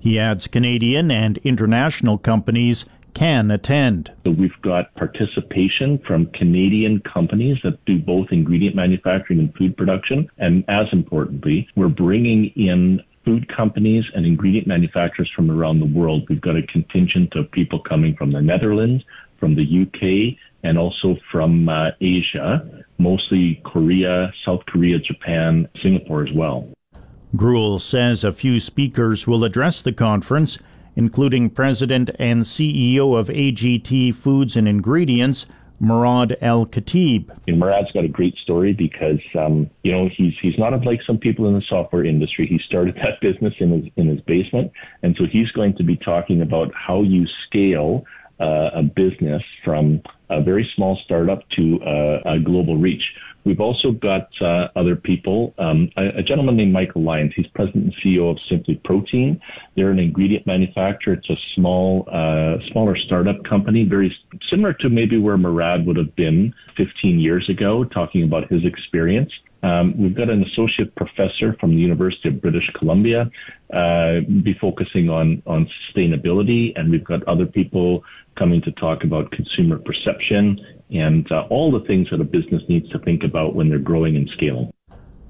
He 0.00 0.18
adds 0.18 0.48
Canadian 0.48 1.10
and 1.10 1.38
international 1.38 2.18
companies 2.18 2.84
can 3.14 3.50
attend. 3.50 4.12
So 4.24 4.32
we've 4.32 4.50
got 4.62 4.94
participation 4.94 5.98
from 6.06 6.26
Canadian 6.26 7.00
companies 7.00 7.58
that 7.64 7.84
do 7.84 7.98
both 7.98 8.28
ingredient 8.30 8.76
manufacturing 8.76 9.38
and 9.38 9.54
food 9.54 9.76
production. 9.76 10.28
And 10.38 10.64
as 10.68 10.86
importantly, 10.92 11.68
we're 11.76 11.88
bringing 11.88 12.52
in 12.56 13.00
food 13.24 13.48
companies 13.54 14.04
and 14.14 14.26
ingredient 14.26 14.66
manufacturers 14.66 15.30
from 15.34 15.50
around 15.50 15.80
the 15.80 15.86
world. 15.86 16.26
We've 16.28 16.40
got 16.40 16.56
a 16.56 16.62
contingent 16.66 17.34
of 17.36 17.50
people 17.50 17.80
coming 17.80 18.14
from 18.16 18.32
the 18.32 18.42
Netherlands, 18.42 19.02
from 19.38 19.54
the 19.54 19.62
UK, 19.62 20.38
and 20.62 20.78
also 20.78 21.16
from 21.30 21.68
uh, 21.68 21.90
Asia, 22.00 22.84
mostly 22.98 23.60
Korea, 23.64 24.32
South 24.44 24.60
Korea, 24.66 24.98
Japan, 24.98 25.68
Singapore 25.82 26.26
as 26.26 26.32
well. 26.34 26.68
Greuel 27.36 27.80
says 27.80 28.22
a 28.22 28.32
few 28.32 28.60
speakers 28.60 29.26
will 29.26 29.42
address 29.44 29.82
the 29.82 29.92
conference, 29.92 30.58
including 30.96 31.50
President 31.50 32.10
and 32.18 32.42
CEO 32.42 33.18
of 33.18 33.28
AGT 33.28 34.14
Foods 34.14 34.56
and 34.56 34.68
Ingredients, 34.68 35.46
Murad 35.80 36.36
Al-Katib. 36.40 37.30
Murad's 37.48 37.90
got 37.92 38.04
a 38.04 38.08
great 38.08 38.34
story 38.36 38.72
because 38.72 39.20
um, 39.38 39.68
you 39.82 39.92
know 39.92 40.08
he's 40.16 40.32
he's 40.40 40.58
not 40.58 40.72
unlike 40.72 41.00
some 41.06 41.18
people 41.18 41.46
in 41.46 41.54
the 41.54 41.62
software 41.68 42.04
industry. 42.04 42.46
He 42.46 42.58
started 42.66 42.94
that 42.96 43.20
business 43.20 43.54
in 43.58 43.70
his 43.70 43.92
in 43.96 44.08
his 44.08 44.20
basement, 44.22 44.72
and 45.02 45.14
so 45.18 45.24
he's 45.30 45.50
going 45.52 45.76
to 45.76 45.82
be 45.82 45.96
talking 45.96 46.42
about 46.42 46.72
how 46.74 47.02
you 47.02 47.26
scale 47.46 48.04
uh, 48.40 48.70
a 48.74 48.82
business 48.82 49.42
from 49.64 50.00
a 50.30 50.42
very 50.42 50.68
small 50.74 50.98
startup 51.04 51.48
to 51.50 51.80
uh, 51.82 52.32
a 52.34 52.38
global 52.38 52.76
reach. 52.76 53.02
We've 53.44 53.60
also 53.60 53.92
got 53.92 54.28
uh, 54.40 54.68
other 54.74 54.96
people. 54.96 55.54
Um, 55.58 55.90
a, 55.96 56.18
a, 56.18 56.22
gentleman 56.22 56.56
named 56.56 56.72
Michael 56.72 57.02
Lyons. 57.02 57.32
He's 57.36 57.46
president 57.48 57.84
and 57.84 57.94
CEO 58.02 58.30
of 58.30 58.38
Simply 58.48 58.80
Protein. 58.84 59.40
They're 59.76 59.90
an 59.90 59.98
ingredient 59.98 60.46
manufacturer. 60.46 61.14
It's 61.14 61.28
a 61.28 61.36
small, 61.54 62.08
uh, 62.10 62.56
smaller 62.72 62.96
startup 62.96 63.44
company, 63.44 63.84
very 63.84 64.14
similar 64.50 64.72
to 64.74 64.88
maybe 64.88 65.18
where 65.18 65.36
Murad 65.36 65.86
would 65.86 65.96
have 65.96 66.14
been 66.16 66.54
15 66.76 67.20
years 67.20 67.48
ago, 67.50 67.84
talking 67.84 68.24
about 68.24 68.50
his 68.50 68.64
experience. 68.64 69.30
Um, 69.62 69.94
we've 69.96 70.14
got 70.14 70.28
an 70.28 70.44
associate 70.44 70.94
professor 70.94 71.56
from 71.58 71.70
the 71.70 71.80
University 71.80 72.28
of 72.28 72.42
British 72.42 72.68
Columbia, 72.78 73.30
uh, 73.72 74.20
be 74.42 74.54
focusing 74.60 75.08
on 75.08 75.42
on 75.46 75.66
sustainability, 75.80 76.72
and 76.76 76.90
we've 76.90 77.04
got 77.04 77.26
other 77.26 77.46
people 77.46 78.04
coming 78.38 78.60
to 78.62 78.72
talk 78.72 79.04
about 79.04 79.30
consumer 79.30 79.78
perception 79.78 80.58
and 80.94 81.30
uh, 81.30 81.46
all 81.50 81.72
the 81.72 81.84
things 81.86 82.08
that 82.10 82.20
a 82.20 82.24
business 82.24 82.62
needs 82.68 82.88
to 82.90 82.98
think 83.00 83.22
about 83.24 83.54
when 83.54 83.68
they're 83.68 83.78
growing 83.78 84.16
and 84.16 84.30
scaling. 84.34 84.72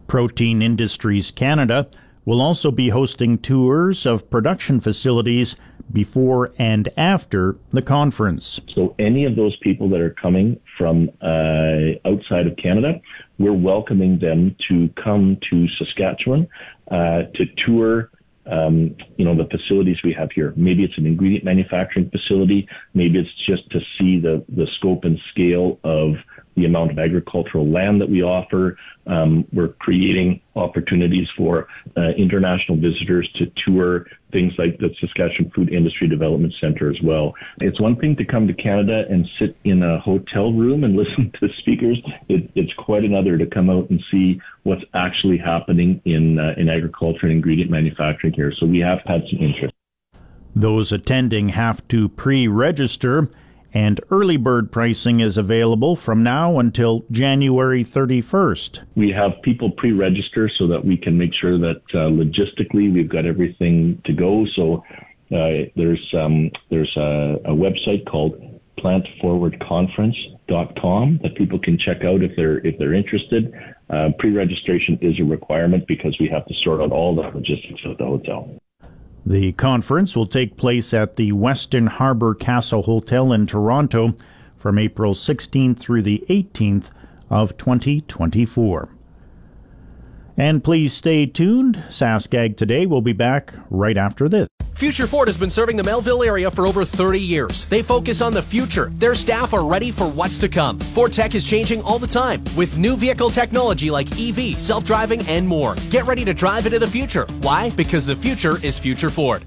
Protein 0.07 0.63
Industries 0.63 1.31
Canada 1.31 1.89
will 2.25 2.41
also 2.41 2.71
be 2.71 2.91
hosting 2.91 3.39
tours 3.39 4.07
of 4.07 4.29
production 4.31 4.81
facilities 4.81 5.57
before 5.93 6.53
and 6.59 6.89
after 6.97 7.57
the 7.73 7.83
conference. 7.83 8.61
So, 8.75 8.95
any 8.99 9.25
of 9.25 9.37
those 9.37 9.57
people 9.59 9.89
that 9.91 10.01
are 10.01 10.15
coming 10.21 10.59
from 10.79 11.11
uh, 11.21 11.99
outside 12.09 12.47
of 12.47 12.57
Canada, 12.57 13.01
we're 13.39 13.53
welcoming 13.53 14.19
them 14.19 14.57
to 14.69 14.89
come 15.03 15.39
to 15.51 15.67
Saskatchewan 15.79 16.49
uh, 16.91 17.23
to 17.35 17.45
tour 17.67 18.11
um, 18.47 18.97
you 19.17 19.25
know, 19.25 19.37
the 19.37 19.49
facilities 19.51 19.97
we 20.05 20.13
have 20.13 20.31
here. 20.33 20.53
Maybe 20.57 20.85
it's 20.85 20.99
an 20.99 21.07
ingredient 21.07 21.45
manufacturing 21.45 22.11
facility. 22.11 22.69
Maybe 22.93 23.19
it's 23.19 23.47
just 23.47 23.71
to 23.71 23.81
see 23.99 24.21
the, 24.21 24.45
the 24.49 24.67
scope 24.79 25.05
and 25.05 25.19
scale 25.31 25.79
of 25.85 26.15
the 26.57 26.65
amount 26.65 26.91
of 26.91 26.99
agricultural 26.99 27.69
land 27.69 28.01
that 28.01 28.09
we 28.09 28.23
offer. 28.23 28.77
Um, 29.07 29.47
we're 29.53 29.69
creating 29.69 30.41
opportunities 30.57 31.29
for 31.37 31.67
uh, 31.97 32.11
international 32.17 32.79
visitors 32.79 33.29
to 33.37 33.51
tour 33.65 34.07
things 34.33 34.53
like 34.59 34.79
the 34.79 34.95
Saskatchewan 35.01 35.51
Food 35.51 35.73
Industry 35.73 36.09
Development 36.09 36.53
Center 36.61 36.91
as 36.91 37.01
well. 37.03 37.35
It's 37.61 37.81
one 37.81 37.97
thing 37.97 38.17
to 38.17 38.25
come 38.25 38.47
to 38.47 38.55
Canada 38.55 39.05
and 39.09 39.29
sit 39.39 39.57
in 39.65 39.83
a 39.83 39.99
hotel 40.01 40.53
room 40.53 40.85
and 40.85 40.97
listen 41.03 41.33
to 41.41 41.49
speakers. 41.59 42.01
It, 42.29 42.51
it's 42.55 42.73
quite 42.75 43.05
another 43.05 43.37
to 43.39 43.47
come 43.47 43.71
out 43.71 43.91
and 43.91 44.03
see 44.11 44.41
what's 44.63 44.85
actually 44.95 45.39
happening 45.39 46.01
in 46.05 46.39
uh, 46.39 46.55
in 46.57 46.69
agriculture 46.69 47.27
and 47.27 47.33
ingredient 47.33 47.71
manufacturing 47.71 48.33
here. 48.33 48.53
So 48.59 48.67
we 48.67 48.81
have 48.81 49.01
had 49.07 49.23
some 49.31 49.41
interest. 49.41 49.75
Those 50.57 50.93
attending 50.93 51.51
have 51.51 51.87
to 51.89 52.09
pre-register 52.09 53.29
and 53.75 54.01
early 54.11 54.37
bird 54.37 54.71
pricing 54.71 55.19
is 55.19 55.37
available 55.37 55.97
from 55.97 56.23
now 56.23 56.61
until 56.61 57.05
January 57.11 57.85
31st. 57.85 58.85
We 58.95 59.11
have 59.11 59.33
people 59.43 59.73
pre 59.73 59.91
register 59.91 60.49
so 60.59 60.69
that 60.69 60.85
we 60.85 60.97
can 60.97 61.19
make 61.19 61.33
sure 61.39 61.59
that 61.59 61.83
uh, 61.93 62.07
logistically 62.09 62.95
we've 62.95 63.09
got 63.09 63.27
everything 63.27 64.01
to 64.05 64.13
go. 64.13 64.47
So 64.55 64.85
uh, 65.35 65.67
there's, 65.75 66.15
um, 66.17 66.53
there's 66.71 66.97
a, 66.97 67.41
a, 67.47 67.53
website 67.53 68.07
called 68.07 68.41
plantforwardconference.com 68.79 71.19
that 71.23 71.35
people 71.35 71.59
can 71.59 71.77
check 71.79 72.05
out 72.05 72.23
if 72.23 72.37
they're, 72.37 72.65
if 72.65 72.79
they're 72.79 72.95
interested. 72.95 73.53
Uh, 73.91 74.11
pre 74.19 74.31
registration 74.31 74.97
is 75.03 75.19
a 75.19 75.25
requirement 75.25 75.85
because 75.89 76.17
we 76.21 76.29
have 76.29 76.47
to 76.47 76.55
sort 76.63 76.81
out 76.81 76.93
all 76.93 77.17
the 77.17 77.23
logistics 77.23 77.81
of 77.85 77.99
the 77.99 78.05
hotel. 78.05 78.49
The 79.27 79.53
conference 79.53 80.15
will 80.15 80.27
take 80.27 80.59
place 80.59 80.93
at 80.93 81.17
the 81.17 81.33
Westin 81.33 81.89
Harbor 81.89 82.35
Castle 82.35 82.83
Hotel 82.83 83.33
in 83.33 83.47
Toronto 83.47 84.15
from 84.59 84.79
April 84.79 85.15
16th 85.15 85.79
through 85.79 86.03
the 86.03 86.23
18th 86.29 86.91
of 87.31 87.57
2024. 87.57 88.91
And 90.37 90.65
please 90.65 90.93
stay 90.93 91.27
tuned. 91.27 91.77
SaskAg 91.89 92.57
Today 92.57 92.87
will 92.87 93.03
be 93.03 93.13
back 93.13 93.55
right 93.71 93.97
after 93.97 94.29
this. 94.29 94.49
Future 94.73 95.07
Ford 95.07 95.29
has 95.29 95.37
been 95.37 95.51
serving 95.51 95.77
the 95.77 95.85
Melville 95.85 96.25
area 96.25 96.51
for 96.51 96.67
over 96.67 96.85
30 96.85 97.21
years. 97.21 97.65
They 97.67 97.81
focus 97.81 98.21
on 98.21 98.35
the 98.35 98.43
future. 98.43 98.91
Their 98.95 99.15
staff 99.15 99.55
are 99.55 99.65
ready 99.65 99.93
for 99.93 100.09
what's 100.09 100.37
to 100.39 100.49
come. 100.49 100.81
Ford 100.81 101.13
Tech 101.13 101.37
is 101.37 101.49
changing 101.49 101.81
all 101.83 102.01
the 102.01 102.09
time 102.09 102.43
with 102.57 102.77
new 102.77 102.97
vehicle 102.97 103.31
technology 103.31 103.89
like 103.89 104.09
EV, 104.21 104.61
self 104.61 104.85
driving, 104.85 105.21
and 105.29 105.47
more. 105.47 105.77
Get 105.91 106.07
ready 106.07 106.25
to 106.25 106.35
drive 106.35 106.67
into 106.67 106.81
the 106.81 106.89
future. 106.89 107.25
Why? 107.41 107.71
Because 107.71 108.05
the 108.05 108.17
future 108.17 108.63
is 108.65 108.77
Future 108.77 109.11
Ford. 109.11 109.45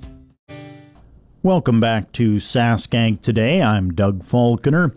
Welcome 1.43 1.81
back 1.81 2.13
to 2.13 2.37
SaskAg 2.37 3.21
Today. 3.21 3.61
I'm 3.61 3.93
Doug 3.93 4.23
Falconer. 4.23 4.93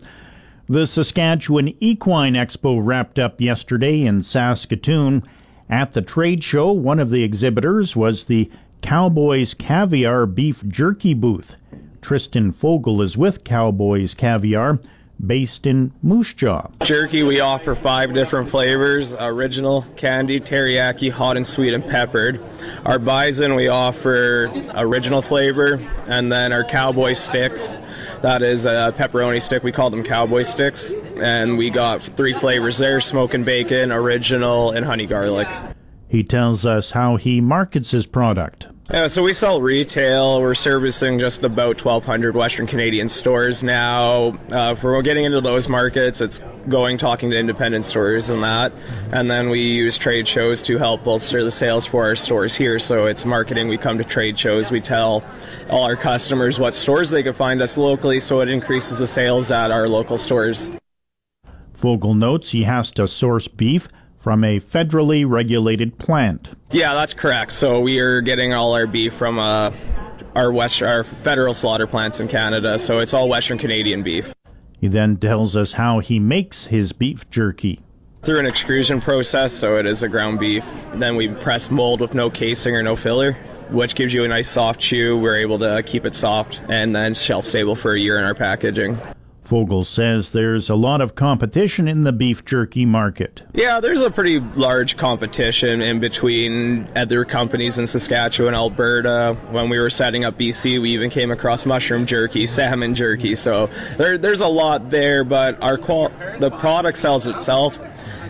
The 0.67 0.87
Saskatchewan 0.87 1.75
Equine 1.81 2.33
Expo 2.33 2.79
wrapped 2.81 3.19
up 3.19 3.41
yesterday 3.41 4.03
in 4.03 4.23
Saskatoon. 4.23 5.23
At 5.71 5.93
the 5.93 6.01
trade 6.01 6.43
show, 6.43 6.73
one 6.73 6.99
of 6.99 7.11
the 7.11 7.23
exhibitors 7.23 7.95
was 7.95 8.25
the 8.25 8.51
Cowboys 8.81 9.53
Caviar 9.53 10.25
Beef 10.25 10.67
Jerky 10.67 11.13
booth. 11.13 11.55
Tristan 12.01 12.51
Fogel 12.51 13.01
is 13.01 13.15
with 13.15 13.45
Cowboys 13.45 14.13
Caviar 14.13 14.81
based 15.25 15.67
in 15.67 15.91
Moose 16.01 16.33
Jaw. 16.33 16.67
Jerky, 16.83 17.23
we 17.23 17.39
offer 17.39 17.75
five 17.75 18.13
different 18.13 18.49
flavors 18.49 19.13
original, 19.13 19.83
candy, 19.95 20.39
teriyaki, 20.39 21.11
hot 21.11 21.37
and 21.37 21.45
sweet, 21.45 21.73
and 21.73 21.85
peppered. 21.85 22.39
Our 22.85 22.99
bison, 22.99 23.55
we 23.55 23.67
offer 23.67 24.51
original 24.75 25.21
flavor, 25.21 25.75
and 26.07 26.31
then 26.31 26.53
our 26.53 26.63
cowboy 26.63 27.13
sticks. 27.13 27.77
That 28.21 28.43
is 28.43 28.65
a 28.65 28.93
pepperoni 28.95 29.41
stick. 29.41 29.63
We 29.63 29.71
call 29.71 29.89
them 29.89 30.03
cowboy 30.03 30.43
sticks. 30.43 30.93
And 31.17 31.57
we 31.57 31.69
got 31.69 32.01
three 32.01 32.33
flavors 32.33 32.77
there 32.77 33.01
smoke 33.01 33.31
bacon, 33.43 33.91
original, 33.91 34.71
and 34.71 34.85
honey 34.85 35.07
garlic. 35.07 35.47
He 36.07 36.23
tells 36.23 36.65
us 36.65 36.91
how 36.91 37.15
he 37.15 37.41
markets 37.41 37.91
his 37.91 38.05
product. 38.05 38.67
Yeah, 38.89 39.07
so 39.07 39.23
we 39.23 39.31
sell 39.31 39.61
retail. 39.61 40.41
We're 40.41 40.53
servicing 40.53 41.19
just 41.19 41.43
about 41.43 41.83
1,200 41.83 42.35
Western 42.35 42.67
Canadian 42.67 43.07
stores 43.07 43.63
now. 43.63 44.37
Uh, 44.51 44.75
we're 44.81 45.01
getting 45.01 45.23
into 45.23 45.39
those 45.39 45.69
markets, 45.69 46.19
it's 46.19 46.41
going 46.67 46.97
talking 46.97 47.29
to 47.29 47.37
independent 47.37 47.85
stores 47.85 48.29
and 48.29 48.43
that. 48.43 48.73
And 49.11 49.29
then 49.29 49.49
we 49.49 49.61
use 49.61 49.97
trade 49.97 50.27
shows 50.27 50.61
to 50.63 50.77
help 50.77 51.03
bolster 51.03 51.43
the 51.43 51.51
sales 51.51 51.85
for 51.85 52.05
our 52.05 52.15
stores 52.15 52.55
here. 52.55 52.79
So 52.79 53.05
it's 53.05 53.25
marketing. 53.25 53.69
We 53.69 53.77
come 53.77 53.97
to 53.97 54.03
trade 54.03 54.37
shows. 54.37 54.71
We 54.71 54.81
tell 54.81 55.23
all 55.69 55.83
our 55.83 55.95
customers 55.95 56.59
what 56.59 56.75
stores 56.75 57.09
they 57.11 57.23
can 57.23 57.33
find 57.33 57.61
us 57.61 57.77
locally, 57.77 58.19
so 58.19 58.41
it 58.41 58.49
increases 58.49 58.97
the 58.97 59.07
sales 59.07 59.51
at 59.51 59.71
our 59.71 59.87
local 59.87 60.17
stores. 60.17 60.69
Vogel 61.75 62.13
notes 62.13 62.51
he 62.51 62.63
has 62.63 62.91
to 62.91 63.07
source 63.07 63.47
beef 63.47 63.87
from 64.21 64.43
a 64.43 64.59
federally 64.59 65.27
regulated 65.27 65.97
plant. 65.97 66.53
Yeah, 66.69 66.93
that's 66.93 67.13
correct. 67.13 67.51
So 67.51 67.81
we 67.81 67.99
are 67.99 68.21
getting 68.21 68.53
all 68.53 68.73
our 68.73 68.87
beef 68.87 69.13
from 69.13 69.39
uh, 69.39 69.71
our 70.35 70.51
west 70.51 70.81
our 70.81 71.03
federal 71.03 71.53
slaughter 71.53 71.87
plants 71.87 72.19
in 72.19 72.27
Canada. 72.27 72.79
So 72.79 72.99
it's 72.99 73.13
all 73.13 73.27
Western 73.27 73.57
Canadian 73.57 74.03
beef. 74.03 74.33
He 74.79 74.87
then 74.87 75.17
tells 75.17 75.55
us 75.57 75.73
how 75.73 75.99
he 75.99 76.19
makes 76.19 76.65
his 76.65 76.91
beef 76.91 77.29
jerky. 77.29 77.81
Through 78.23 78.39
an 78.39 78.45
extrusion 78.45 79.01
process, 79.01 79.51
so 79.51 79.77
it 79.77 79.87
is 79.87 80.03
a 80.03 80.07
ground 80.07 80.39
beef. 80.39 80.65
Then 80.93 81.15
we 81.15 81.27
press 81.27 81.71
mold 81.71 82.01
with 82.01 82.13
no 82.13 82.29
casing 82.29 82.75
or 82.75 82.83
no 82.83 82.95
filler, 82.95 83.33
which 83.69 83.95
gives 83.95 84.13
you 84.13 84.23
a 84.23 84.27
nice 84.27 84.47
soft 84.47 84.79
chew. 84.79 85.17
We're 85.17 85.37
able 85.37 85.57
to 85.59 85.81
keep 85.83 86.05
it 86.05 86.13
soft 86.13 86.61
and 86.69 86.95
then 86.95 87.15
shelf 87.15 87.47
stable 87.47 87.75
for 87.75 87.93
a 87.93 87.99
year 87.99 88.19
in 88.19 88.23
our 88.23 88.35
packaging. 88.35 88.99
Vogel 89.51 89.83
says 89.83 90.31
there's 90.31 90.69
a 90.69 90.75
lot 90.75 91.01
of 91.01 91.13
competition 91.13 91.85
in 91.85 92.03
the 92.03 92.13
beef 92.13 92.45
jerky 92.45 92.85
market. 92.85 93.43
Yeah, 93.53 93.81
there's 93.81 94.01
a 94.01 94.09
pretty 94.09 94.39
large 94.39 94.95
competition 94.95 95.81
in 95.81 95.99
between 95.99 96.87
other 96.95 97.25
companies 97.25 97.77
in 97.77 97.85
Saskatchewan, 97.85 98.55
Alberta. 98.55 99.35
When 99.49 99.67
we 99.67 99.77
were 99.77 99.89
setting 99.89 100.23
up 100.23 100.35
BC, 100.35 100.81
we 100.81 100.91
even 100.91 101.09
came 101.09 101.31
across 101.31 101.65
mushroom 101.65 102.05
jerky, 102.05 102.47
salmon 102.47 102.95
jerky. 102.95 103.35
So 103.35 103.67
there, 103.97 104.17
there's 104.17 104.39
a 104.39 104.47
lot 104.47 104.89
there, 104.89 105.25
but 105.25 105.61
our 105.61 105.77
qual- 105.77 106.13
the 106.39 106.49
product 106.49 106.97
sells 106.97 107.27
itself 107.27 107.77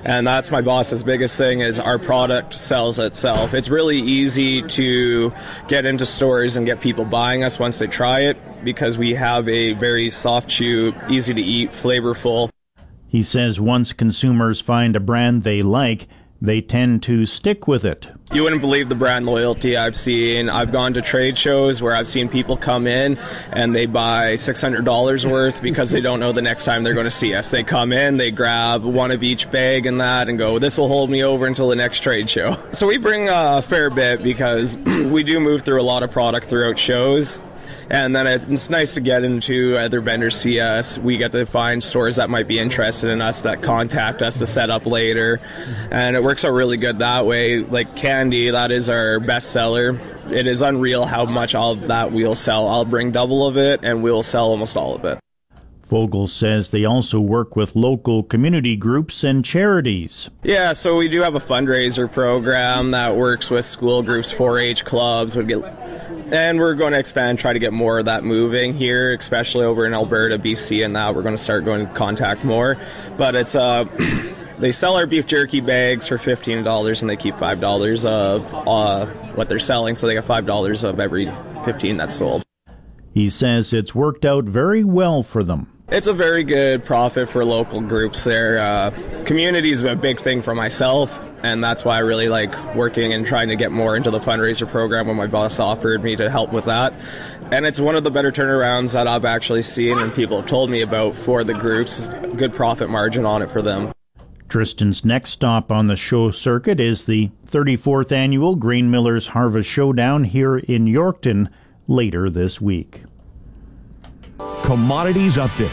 and 0.04 0.26
that's 0.26 0.52
my 0.52 0.62
boss's 0.62 1.04
biggest 1.04 1.38
thing 1.38 1.60
is 1.60 1.80
our 1.80 2.00
product 2.00 2.60
sells 2.60 3.00
itself. 3.00 3.54
It's 3.54 3.70
really 3.70 3.98
easy 3.98 4.62
to 4.62 5.34
get 5.68 5.86
into 5.86 6.06
stores 6.06 6.56
and 6.56 6.66
get 6.66 6.82
people 6.82 7.06
buying 7.06 7.44
us 7.44 7.60
once 7.60 7.80
they 7.80 7.88
try 7.88 8.22
it 8.22 8.38
because 8.64 8.98
we 8.98 9.14
have 9.14 9.48
a 9.48 9.74
very 9.74 10.10
soft 10.10 10.50
chew 10.50 10.94
easy 11.10 11.34
to 11.34 11.42
eat 11.42 11.72
flavorful. 11.72 12.50
He 13.08 13.24
says 13.24 13.60
once 13.60 13.94
consumers 13.94 14.62
find 14.62 14.96
a 14.96 15.00
brand 15.00 15.44
they 15.44 15.62
like 15.62 16.08
they 16.42 16.60
tend 16.60 17.04
to 17.04 17.26
stick 17.26 17.68
with 17.68 17.86
it. 17.86 18.12
You 18.34 18.44
wouldn't 18.44 18.62
believe 18.62 18.90
the 18.90 18.96
brand 18.96 19.26
loyalty 19.26 19.78
I've 19.78 19.96
seen. 19.96 20.50
I've 20.50 20.72
gone 20.72 20.94
to 20.94 21.02
trade 21.02 21.38
shows 21.38 21.82
where 21.82 21.94
I've 21.94 22.08
seen 22.08 22.30
people 22.30 22.58
come 22.58 22.88
in 22.88 23.20
and 23.52 23.76
they 23.76 23.86
buy 23.86 24.36
$600 24.36 25.30
worth 25.30 25.62
because 25.62 25.92
they 25.92 26.02
don't 26.02 26.20
know 26.20 26.32
the 26.32 26.42
next 26.42 26.66
time 26.66 26.84
they're 26.84 26.94
going 26.94 27.06
to 27.06 27.12
see 27.12 27.36
us. 27.36 27.52
They 27.52 27.64
come 27.64 27.94
in, 27.94 28.18
they 28.18 28.32
grab 28.32 28.84
one 28.84 29.12
of 29.12 29.22
each 29.22 29.52
bag 29.52 29.86
and 29.86 30.02
that 30.02 30.30
and 30.30 30.38
go, 30.38 30.60
this 30.60 30.78
will 30.78 30.88
hold 30.88 31.10
me 31.10 31.24
over 31.24 31.46
until 31.46 31.68
the 31.68 31.76
next 31.76 32.00
trade 32.00 32.30
show. 32.30 32.56
So 32.82 32.88
we 32.88 32.98
bring 32.98 33.28
a 33.30 33.62
fair 33.62 33.90
bit 33.92 34.24
because 34.24 34.76
we 34.78 35.24
do 35.24 35.40
move 35.40 35.62
through 35.62 35.82
a 35.82 35.84
lot 35.84 36.02
of 36.04 36.10
product 36.10 36.48
throughout 36.48 36.80
shows 36.80 37.40
and 37.92 38.16
then 38.16 38.26
it's 38.26 38.70
nice 38.70 38.94
to 38.94 39.02
get 39.02 39.24
into 39.24 39.78
other 39.78 40.00
vendors 40.00 40.38
see 40.38 40.62
us. 40.62 40.98
We 40.98 41.18
get 41.18 41.34
to 41.34 41.46
find 41.46 41.84
stores 41.84 42.16
that 42.16 42.30
might 42.30 42.48
be 42.48 42.58
interested 42.58 43.10
in 43.10 43.22
us 43.22 43.42
that 43.42 43.62
contact 43.62 44.22
us 44.22 44.40
to 44.40 44.46
set 44.46 44.70
up 44.70 44.86
later, 44.86 45.42
and 45.92 46.16
it 46.16 46.24
works 46.24 46.46
out 46.46 46.54
really 46.54 46.78
good 46.78 47.00
that 47.00 47.26
way. 47.26 47.60
Like 47.60 47.98
candy, 47.98 48.50
that 48.50 48.72
is 48.72 48.90
our 48.90 49.20
best 49.20 49.52
seller. 49.52 50.00
It 50.30 50.48
is 50.48 50.62
unreal 50.62 51.06
how 51.06 51.26
much 51.26 51.54
all 51.54 51.74
of 51.74 51.90
that 51.90 52.12
we'll 52.14 52.36
sell. 52.36 52.70
I'll 52.70 52.86
bring 52.86 53.12
double 53.12 53.46
of 53.46 53.58
it, 53.58 53.84
and 53.84 54.02
we'll 54.02 54.24
sell 54.24 54.46
almost 54.46 54.78
all 54.78 54.96
of 54.96 55.04
it. 55.04 55.20
Vogel 55.84 56.26
says 56.26 56.72
they 56.72 56.86
also 56.86 57.20
work 57.20 57.58
with 57.58 57.76
local 57.76 58.24
community 58.24 58.78
groups 58.78 59.26
and 59.26 59.44
charities. 59.44 60.30
Yeah, 60.42 60.72
so 60.72 60.96
we 60.96 61.10
do 61.10 61.22
have 61.22 61.36
a 61.36 61.40
fundraiser 61.42 62.10
program 62.10 62.92
that 62.92 63.18
works 63.18 63.50
with 63.50 63.66
school 63.66 64.02
groups, 64.02 64.34
4-H 64.34 64.86
clubs, 64.86 65.36
would 65.36 65.50
get 65.50 65.60
and 66.32 66.60
we're 66.60 66.76
going 66.76 66.94
to 66.94 67.00
expand, 67.00 67.40
try 67.40 67.54
to 67.54 67.60
get 67.60 67.74
more 67.74 68.00
of 68.00 68.06
that 68.06 68.24
moving 68.24 68.74
here, 68.74 69.14
especially 69.14 69.66
over 69.66 69.86
in 69.86 69.94
Alberta, 69.94 70.40
BC, 70.40 70.84
and 70.86 70.96
that 70.96 71.14
we're 71.14 71.24
going 71.24 71.36
to 71.36 71.42
start 71.42 71.66
going 71.66 71.88
to 71.88 71.94
contact 71.94 72.44
more. 72.44 72.78
But 73.18 73.36
it's 73.36 73.56
uh, 73.56 73.84
they 74.60 74.72
sell 74.72 74.96
our 74.96 75.06
beef 75.06 75.26
jerky 75.26 75.62
bags 75.62 76.08
for 76.08 76.18
fifteen 76.18 76.64
dollars, 76.64 77.02
and 77.02 77.10
they 77.10 77.18
keep 77.18 77.36
five 77.36 77.60
dollars 77.60 78.06
of 78.06 78.54
uh, 78.54 79.06
what 79.36 79.50
they're 79.50 79.60
selling, 79.60 79.96
so 79.96 80.08
they 80.08 80.14
get 80.14 80.26
five 80.26 80.46
dollars 80.46 80.84
of 80.84 81.00
every 81.00 81.32
fifteen 81.66 81.98
that's 81.98 82.16
sold. 82.16 82.44
He 83.14 83.30
says 83.30 83.74
it's 83.74 83.94
worked 83.94 84.26
out 84.26 84.46
very 84.46 84.84
well 84.84 85.24
for 85.24 85.44
them. 85.44 85.71
It's 85.92 86.08
a 86.08 86.14
very 86.14 86.46
good 86.46 86.86
profit 86.86 87.28
for 87.28 87.44
local 87.44 87.82
groups 87.82 88.24
there. 88.24 88.60
Uh, 88.60 88.92
community 89.26 89.72
is 89.72 89.84
a 89.84 89.94
big 89.94 90.22
thing 90.22 90.42
for 90.42 90.56
myself, 90.56 91.20
and 91.44 91.62
that's 91.62 91.84
why 91.84 91.98
I 91.98 92.00
really 92.00 92.30
like 92.30 92.76
working 92.76 93.12
and 93.12 93.26
trying 93.26 93.50
to 93.50 93.58
get 93.58 93.74
more 93.74 93.98
into 93.98 94.10
the 94.10 94.20
fundraiser 94.20 94.66
program 94.66 95.08
when 95.08 95.18
my 95.18 95.28
boss 95.28 95.60
offered 95.60 96.02
me 96.02 96.16
to 96.16 96.32
help 96.32 96.54
with 96.54 96.64
that. 96.66 96.94
And 97.52 97.66
it's 97.66 97.82
one 97.82 97.98
of 97.98 98.06
the 98.06 98.10
better 98.10 98.32
turnarounds 98.32 98.94
that 98.94 99.06
I've 99.06 99.26
actually 99.26 99.64
seen 99.64 100.00
and 100.00 100.14
people 100.14 100.40
have 100.40 100.50
told 100.50 100.70
me 100.70 100.80
about 100.80 101.14
for 101.14 101.44
the 101.44 101.54
groups. 101.54 102.08
Good 102.38 102.54
profit 102.54 102.90
margin 102.90 103.26
on 103.26 103.42
it 103.42 103.52
for 103.52 103.62
them. 103.62 103.92
Tristan's 104.48 105.04
next 105.04 105.32
stop 105.32 105.74
on 105.74 105.88
the 105.88 105.98
show 105.98 106.32
circuit 106.32 106.80
is 106.80 107.04
the 107.04 107.32
34th 107.48 108.14
annual 108.14 108.56
Grain 108.56 108.90
Millers 108.90 109.28
Harvest 109.28 109.70
Showdown 109.70 110.24
here 110.24 110.58
in 110.58 110.86
Yorkton 110.86 111.50
later 111.90 112.30
this 112.30 112.62
week. 112.62 113.04
Commodities 114.64 115.38
Update. 115.38 115.70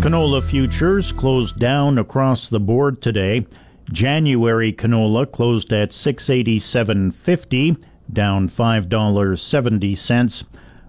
Canola 0.00 0.42
futures 0.42 1.12
closed 1.12 1.58
down 1.58 1.98
across 1.98 2.48
the 2.48 2.58
board 2.60 3.02
today. 3.02 3.46
January 3.92 4.72
canola 4.72 5.30
closed 5.30 5.72
at 5.72 5.90
687.50, 5.90 7.82
down 8.12 8.48
$5.70. 8.48 10.44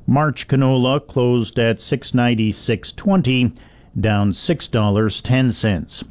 March 0.07 0.47
canola 0.47 1.05
closed 1.05 1.59
at 1.59 1.77
696.20, 1.77 3.55
down 3.99 4.31
$6.10. 4.31 6.03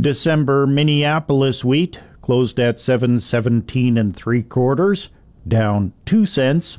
December 0.00 0.66
Minneapolis 0.66 1.64
wheat 1.64 2.00
closed 2.22 2.58
at 2.58 2.80
717 2.80 3.96
and 3.96 4.16
3 4.16 4.42
quarters, 4.42 5.08
down 5.46 5.92
2 6.06 6.26
cents. 6.26 6.78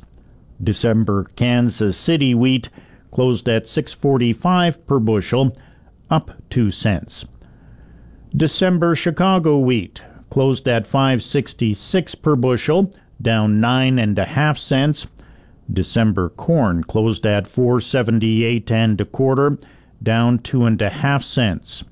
December 0.62 1.24
Kansas 1.36 1.98
City 1.98 2.34
wheat 2.34 2.70
closed 3.10 3.48
at 3.48 3.68
645 3.68 4.86
per 4.86 4.98
bushel, 4.98 5.52
up 6.10 6.30
2 6.50 6.70
cents. 6.70 7.24
December 8.34 8.94
Chicago 8.94 9.58
wheat 9.58 10.02
closed 10.30 10.68
at 10.68 10.86
566 10.86 12.14
per 12.16 12.36
bushel, 12.36 12.92
down 13.20 13.60
nine 13.60 13.98
and 13.98 14.18
a 14.18 14.24
half 14.24 14.58
cents. 14.58 15.06
December 15.72 16.28
corn 16.28 16.84
closed 16.84 17.26
at 17.26 17.46
478 17.46 18.70
and 18.70 19.00
a 19.00 19.04
quarter, 19.04 19.58
down 20.02 20.38
two 20.38 20.64
and 20.64 20.80
a 20.82 20.90
half 20.90 21.24
cents. 21.24 21.84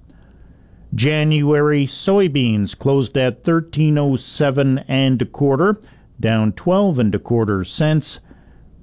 January 0.94 1.86
soybeans 1.86 2.78
closed 2.78 3.16
at 3.16 3.46
1307 3.46 4.78
and 4.86 5.22
a 5.22 5.24
quarter, 5.24 5.80
down 6.20 6.52
12 6.52 6.98
and 6.98 7.14
a 7.14 7.18
quarter 7.18 7.64
cents. 7.64 8.20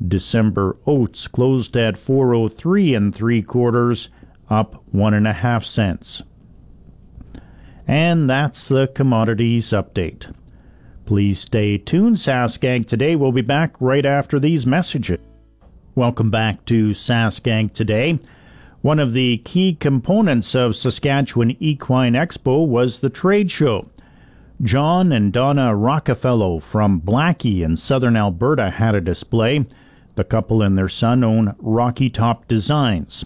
December 0.06 0.78
oats 0.88 1.28
closed 1.28 1.78
at 1.78 1.98
403 1.98 2.96
and 2.96 3.14
three 3.14 3.42
quarters, 3.42 4.10
up 4.50 4.84
one 4.92 5.14
and 5.14 5.28
a 5.28 5.34
half 5.34 5.64
cents. 5.64 6.24
And 7.88 8.30
that's 8.30 8.68
the 8.68 8.88
commodities 8.88 9.68
update. 9.68 10.34
Please 11.06 11.40
stay 11.40 11.78
tuned. 11.78 12.18
Saskag 12.18 12.88
Today 12.88 13.16
We'll 13.16 13.32
be 13.32 13.42
back 13.42 13.76
right 13.80 14.06
after 14.06 14.40
these 14.40 14.66
messages. 14.66 15.20
Welcome 15.94 16.32
back 16.32 16.64
to 16.66 16.92
Saskag 16.92 17.74
Today. 17.74 18.18
One 18.82 18.98
of 18.98 19.14
the 19.14 19.40
key 19.40 19.76
components 19.76 20.56
of 20.56 20.76
Saskatchewan 20.76 21.56
Equine 21.60 22.14
Expo 22.14 22.66
was 22.66 23.02
the 23.02 23.10
trade 23.10 23.52
show. 23.52 23.90
John 24.64 25.12
and 25.12 25.34
Donna 25.34 25.76
Rockefeller 25.76 26.60
from 26.60 27.02
Blackie 27.02 27.64
in 27.64 27.78
southern 27.78 28.16
Alberta 28.16 28.70
had 28.70 28.94
a 28.94 29.02
display. 29.02 29.66
The 30.14 30.24
couple 30.24 30.62
and 30.62 30.78
their 30.78 30.90
son 30.90 31.24
own 31.24 31.56
Rocky 31.58 32.12
Top 32.12 32.48
Designs. 32.48 33.26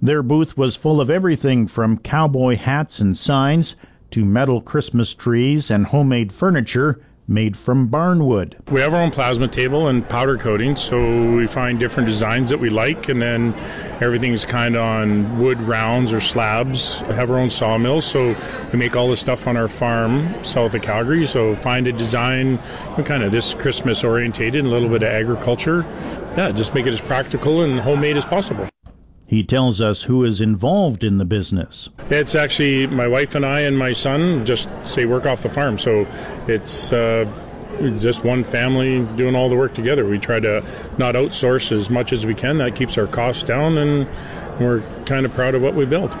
Their 0.00 0.22
booth 0.22 0.56
was 0.56 0.74
full 0.74 0.98
of 0.98 1.10
everything 1.10 1.66
from 1.66 1.98
cowboy 1.98 2.56
hats 2.56 3.00
and 3.00 3.18
signs 3.18 3.76
to 4.12 4.24
metal 4.24 4.62
Christmas 4.62 5.14
trees 5.14 5.70
and 5.70 5.86
homemade 5.88 6.32
furniture 6.32 7.04
made 7.28 7.56
from 7.56 7.88
barnwood. 7.88 8.54
We 8.70 8.80
have 8.80 8.92
our 8.94 9.00
own 9.00 9.10
plasma 9.10 9.48
table 9.48 9.88
and 9.88 10.06
powder 10.08 10.36
coating, 10.36 10.76
so 10.76 11.34
we 11.34 11.46
find 11.46 11.78
different 11.78 12.08
designs 12.08 12.50
that 12.50 12.58
we 12.58 12.70
like, 12.70 13.08
and 13.08 13.22
then 13.22 13.54
everything's 14.00 14.44
kind 14.44 14.76
of 14.76 14.82
on 14.82 15.38
wood 15.38 15.60
rounds 15.62 16.12
or 16.12 16.20
slabs. 16.20 17.02
We 17.08 17.14
have 17.14 17.30
our 17.30 17.38
own 17.38 17.50
sawmill, 17.50 18.00
so 18.00 18.36
we 18.72 18.78
make 18.78 18.96
all 18.96 19.08
the 19.08 19.16
stuff 19.16 19.46
on 19.46 19.56
our 19.56 19.68
farm 19.68 20.44
south 20.44 20.74
of 20.74 20.82
Calgary. 20.82 21.26
So 21.26 21.54
find 21.54 21.86
a 21.86 21.92
design, 21.92 22.58
kind 23.04 23.22
of 23.22 23.32
this 23.32 23.54
Christmas 23.54 24.04
orientated, 24.04 24.64
a 24.64 24.68
little 24.68 24.88
bit 24.88 25.02
of 25.02 25.08
agriculture. 25.08 25.86
Yeah, 26.36 26.50
just 26.50 26.74
make 26.74 26.86
it 26.86 26.92
as 26.92 27.00
practical 27.00 27.62
and 27.62 27.80
homemade 27.80 28.16
as 28.16 28.24
possible. 28.24 28.68
He 29.32 29.42
tells 29.42 29.80
us 29.80 30.02
who 30.02 30.24
is 30.24 30.42
involved 30.42 31.02
in 31.02 31.16
the 31.16 31.24
business. 31.24 31.88
It's 32.10 32.34
actually 32.34 32.86
my 32.86 33.08
wife 33.08 33.34
and 33.34 33.46
I 33.46 33.60
and 33.60 33.78
my 33.78 33.94
son 33.94 34.44
just 34.44 34.68
say 34.86 35.06
work 35.06 35.24
off 35.24 35.42
the 35.42 35.48
farm. 35.48 35.78
So 35.78 36.06
it's 36.48 36.92
uh, 36.92 37.24
just 37.98 38.24
one 38.24 38.44
family 38.44 39.06
doing 39.16 39.34
all 39.34 39.48
the 39.48 39.56
work 39.56 39.72
together. 39.72 40.04
We 40.04 40.18
try 40.18 40.38
to 40.40 40.62
not 40.98 41.14
outsource 41.14 41.72
as 41.72 41.88
much 41.88 42.12
as 42.12 42.26
we 42.26 42.34
can. 42.34 42.58
That 42.58 42.76
keeps 42.76 42.98
our 42.98 43.06
costs 43.06 43.42
down, 43.42 43.78
and 43.78 44.06
we're 44.60 44.82
kind 45.06 45.24
of 45.24 45.32
proud 45.32 45.54
of 45.54 45.62
what 45.62 45.72
we 45.72 45.86
built. 45.86 46.14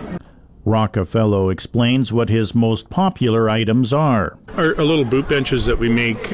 Rockefeller 0.64 1.52
explains 1.52 2.14
what 2.14 2.30
his 2.30 2.54
most 2.54 2.88
popular 2.88 3.50
items 3.50 3.92
are. 3.92 4.38
Our, 4.56 4.74
our 4.78 4.84
little 4.84 5.04
boot 5.04 5.28
benches 5.28 5.66
that 5.66 5.78
we 5.78 5.90
make 5.90 6.32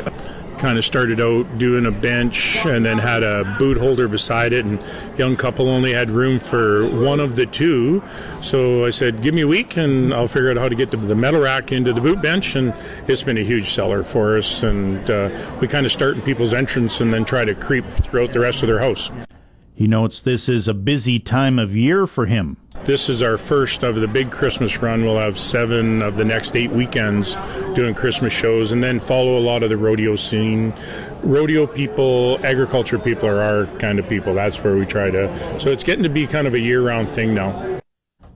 kind 0.59 0.79
of 0.79 0.85
started 0.85 1.21
out 1.21 1.59
doing 1.59 1.87
a 1.87 1.91
bench 1.91 2.65
and 2.67 2.85
then 2.85 2.99
had 2.99 3.23
a 3.23 3.57
boot 3.59 3.77
holder 3.77 4.09
beside 4.09 4.53
it 4.53 4.65
and 4.65 4.81
young 5.19 5.37
couple 5.37 5.69
only 5.69 5.93
had 5.93 6.11
room 6.11 6.39
for 6.39 6.89
one 7.03 7.21
of 7.21 7.37
the 7.37 7.47
two. 7.47 8.03
So 8.41 8.85
i 8.85 8.91
said 8.91 9.23
give 9.23 9.35
me 9.35 9.43
a 9.43 9.47
week 9.47 9.77
and 9.77 10.13
i'll 10.13 10.29
figure 10.29 10.51
out 10.51 10.57
how 10.57 10.69
to 10.69 10.75
get 10.75 10.91
the 10.91 11.15
metal 11.15 11.41
rack 11.41 11.73
into 11.73 11.93
the 11.93 12.01
boot 12.01 12.21
bench 12.21 12.57
and 12.57 12.75
it's 13.07 13.23
been 13.23 13.39
a 13.39 13.45
huge 13.45 13.71
seller 13.71 14.03
for 14.03 14.37
us 14.37 14.63
and 14.63 15.11
uh, 15.11 15.31
we 15.61 15.69
kind 15.69 15.87
of 15.87 15.93
start 15.93 16.17
in 16.17 16.23
people's 16.23 16.55
entrance 16.55 17.01
and 17.01 17.13
then 17.13 17.25
try 17.25 17.45
to 17.45 17.55
creep 17.55 17.85
throughout 18.03 18.33
the 18.33 18.41
rest 18.41 18.63
of 18.63 18.69
their 18.69 18.79
house 18.79 19.11
he 19.79 19.87
notes 19.87 20.21
this 20.21 20.49
is 20.49 20.67
a 20.67 20.75
busy 20.75 21.21
time 21.21 21.59
of 21.59 21.77
year 21.77 22.05
for 22.05 22.27
him 22.27 22.57
this 22.85 23.11
is 23.11 23.23
our 23.23 23.37
first 23.37 23.83
of 23.83 23.97
the 23.97 24.09
big 24.09 24.31
Christmas 24.31 24.79
run. 24.79 25.05
We'll 25.05 25.19
have 25.19 25.39
seven 25.39 26.01
of 26.01 26.17
the 26.17 26.25
next 26.25 26.57
eight 26.57 26.71
weekends 26.71 27.37
doing 27.75 27.95
Christmas 27.95 28.33
shows 28.33 28.73
and 28.73 28.83
then 28.83 28.99
follow 28.99 29.37
a 29.37 29.41
lot 29.41 29.63
of 29.63 29.69
the 29.69 29.77
rodeo 29.77 30.17
scene. 30.17 30.73
Rodeo 31.23 31.67
people, 31.67 32.41
agriculture 32.47 32.99
people 32.99 33.29
are 33.29 33.43
our 33.43 33.67
kind 33.79 33.99
of 33.99 34.09
people. 34.09 34.33
That's 34.33 34.63
where 34.65 34.75
we 34.75 34.87
try 34.87 35.11
to. 35.11 35.61
So 35.61 35.71
it's 35.71 35.85
getting 35.85 36.05
to 36.05 36.09
be 36.09 36.27
kind 36.27 36.47
of 36.47 36.55
a 36.55 36.61
year 36.61 36.81
round 36.81 37.11
thing 37.11 37.35
now. 37.35 37.78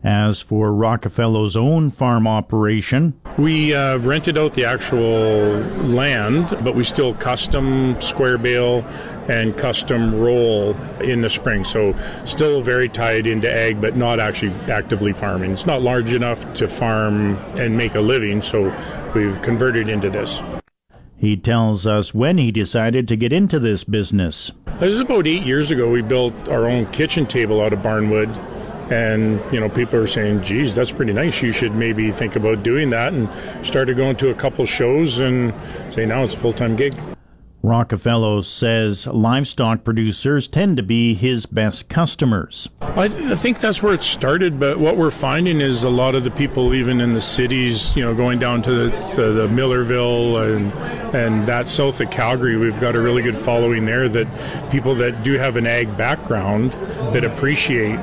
As 0.05 0.41
for 0.41 0.73
Rockefeller's 0.73 1.55
own 1.55 1.93
farm 1.93 2.27
operation, 2.27 3.15
we 3.38 3.73
uh, 3.73 3.99
rented 3.99 4.37
out 4.37 4.53
the 4.55 4.65
actual 4.65 5.59
land, 5.87 6.59
but 6.65 6.75
we 6.75 6.83
still 6.83 7.15
custom 7.15 8.01
square 8.01 8.37
bale 8.37 8.85
and 9.29 9.57
custom 9.57 10.19
roll 10.19 10.75
in 11.01 11.21
the 11.21 11.31
spring. 11.31 11.65
So 11.65 11.95
still 12.25 12.62
very 12.62 12.88
tied 12.88 13.29
into 13.29 13.49
ag, 13.53 13.81
but 13.81 13.97
not 13.97 14.19
actually 14.19 14.53
actively 14.69 15.12
farming. 15.12 15.53
It's 15.53 15.67
not 15.67 15.83
large 15.83 16.12
enough 16.12 16.53
to 16.55 16.67
farm 16.67 17.37
and 17.57 17.77
make 17.77 17.95
a 17.95 18.01
living, 18.01 18.43
so 18.43 18.75
we've 19.15 19.41
converted 19.41 19.88
into 19.88 20.11
this. 20.11 20.43
He 21.17 21.37
tells 21.37 21.87
us 21.87 22.12
when 22.12 22.38
he 22.38 22.51
decided 22.51 23.07
to 23.07 23.15
get 23.15 23.33
into 23.33 23.61
this 23.61 23.85
business. 23.85 24.51
This 24.81 24.95
is 24.95 24.99
about 24.99 25.29
eight 25.29 25.45
years 25.45 25.71
ago. 25.71 25.88
We 25.88 26.03
built 26.03 26.49
our 26.49 26.67
own 26.69 26.87
kitchen 26.87 27.25
table 27.25 27.61
out 27.61 27.73
of 27.73 27.79
barnwood 27.79 28.37
and 28.92 29.40
you 29.52 29.59
know 29.59 29.70
people 29.70 29.98
are 29.98 30.07
saying 30.07 30.42
geez 30.42 30.74
that's 30.74 30.92
pretty 30.92 31.12
nice 31.12 31.40
you 31.42 31.50
should 31.50 31.74
maybe 31.74 32.11
think 32.11 32.37
about 32.37 32.62
doing 32.62 32.90
that 32.90 33.14
and 33.14 33.28
started 33.64 33.96
going 33.96 34.14
to 34.14 34.28
a 34.28 34.35
couple 34.35 34.66
shows 34.66 35.18
and 35.20 35.55
say 35.90 36.05
now 36.05 36.22
it's 36.22 36.35
a 36.35 36.37
full-time 36.37 36.76
gig 36.76 36.94
Rockefeller 37.64 38.42
says 38.42 39.07
livestock 39.07 39.85
producers 39.85 40.48
tend 40.48 40.76
to 40.78 40.83
be 40.83 41.14
his 41.14 41.46
best 41.46 41.88
customers. 41.88 42.68
I, 42.81 43.07
th- 43.07 43.24
I, 43.24 43.37
think 43.37 43.61
that's 43.61 43.81
where 43.81 43.94
it 43.94 44.02
started, 44.02 44.59
but 44.59 44.81
what 44.81 44.96
we're 44.96 45.12
finding 45.12 45.61
is 45.61 45.85
a 45.85 45.88
lot 45.88 46.16
of 46.16 46.24
the 46.24 46.33
people, 46.33 46.74
even 46.74 47.00
in 47.00 47.14
the 47.14 47.20
cities, 47.20 47.94
you 47.94 48.02
know, 48.02 48.16
going 48.16 48.40
down 48.40 48.62
to 48.62 48.90
the, 48.90 48.90
to 49.14 49.33
the 49.33 49.46
Millarville 49.46 50.57
and 50.57 50.72
and 51.14 51.46
that 51.46 51.68
south 51.68 52.00
of 52.00 52.11
Calgary, 52.11 52.57
we've 52.57 52.81
got 52.81 52.96
a 52.96 53.00
really 53.00 53.22
good 53.22 53.37
following 53.37 53.85
there. 53.85 54.09
That 54.09 54.26
people 54.72 54.96
that 54.96 55.22
do 55.22 55.35
have 55.35 55.57
an 55.57 55.68
ag 55.68 55.96
background 55.96 56.72
that 57.14 57.24
appreciate 57.24 58.00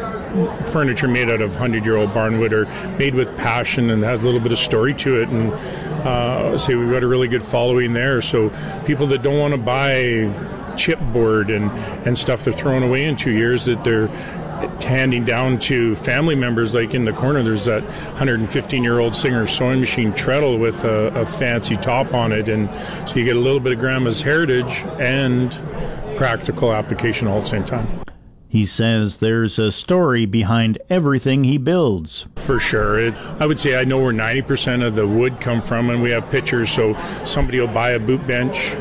furniture 0.67 1.07
made 1.07 1.29
out 1.29 1.41
of 1.41 1.51
100 1.51 1.85
year 1.85 1.97
old 1.97 2.11
barnwood 2.11 2.51
or 2.51 2.65
made 2.97 3.15
with 3.15 3.35
passion 3.37 3.89
and 3.89 4.03
has 4.03 4.21
a 4.21 4.25
little 4.25 4.39
bit 4.39 4.51
of 4.51 4.59
story 4.59 4.93
to 4.95 5.21
it. 5.21 5.29
And 5.29 5.51
uh, 6.05 6.57
say 6.57 6.75
we've 6.75 6.89
got 6.89 7.03
a 7.03 7.07
really 7.07 7.27
good 7.27 7.43
following 7.43 7.93
there. 7.93 8.21
So 8.21 8.49
people 8.85 9.07
that 9.07 9.21
don't 9.21 9.39
want 9.39 9.53
to 9.53 9.57
buy 9.57 10.31
chipboard 10.79 11.53
and, 11.53 11.69
and 12.07 12.17
stuff 12.17 12.45
they're 12.45 12.53
throwing 12.53 12.83
away 12.83 13.05
in 13.05 13.15
two 13.15 13.31
years 13.31 13.65
that 13.65 13.83
they're 13.83 14.07
handing 14.81 15.23
down 15.23 15.57
to 15.59 15.95
family 15.95 16.35
members 16.35 16.73
like 16.73 16.93
in 16.93 17.05
the 17.05 17.13
corner 17.13 17.41
there's 17.43 17.65
that 17.65 17.83
115 17.83 18.83
year 18.83 18.99
old 18.99 19.15
singer 19.15 19.45
sewing 19.45 19.79
machine 19.79 20.13
treadle 20.13 20.57
with 20.57 20.83
a, 20.83 21.07
a, 21.19 21.25
fancy 21.25 21.77
top 21.77 22.13
on 22.13 22.31
it 22.31 22.49
and 22.49 22.69
so 23.07 23.15
you 23.15 23.23
get 23.23 23.35
a 23.35 23.39
little 23.39 23.59
bit 23.59 23.71
of 23.71 23.79
grandma's 23.79 24.21
heritage 24.21 24.83
and 24.99 25.51
practical 26.17 26.73
application 26.73 27.27
all 27.27 27.37
at 27.37 27.43
the 27.43 27.49
same 27.49 27.65
time 27.65 28.08
he 28.49 28.65
says 28.65 29.19
there's 29.19 29.59
a 29.59 29.71
story 29.71 30.25
behind 30.25 30.79
everything 30.89 31.43
he 31.43 31.59
builds. 31.59 32.25
For 32.35 32.59
sure. 32.59 32.99
It, 32.99 33.13
I 33.39 33.45
would 33.45 33.59
say 33.59 33.79
I 33.79 33.83
know 33.83 33.99
where 33.99 34.11
90% 34.11 34.85
of 34.85 34.95
the 34.95 35.07
wood 35.07 35.39
come 35.39 35.61
from, 35.61 35.91
and 35.91 36.01
we 36.01 36.09
have 36.11 36.27
pictures. 36.31 36.71
So 36.71 36.97
somebody 37.25 37.59
will 37.59 37.67
buy 37.67 37.91
a 37.91 37.99
boot 37.99 38.25
bench, 38.25 38.73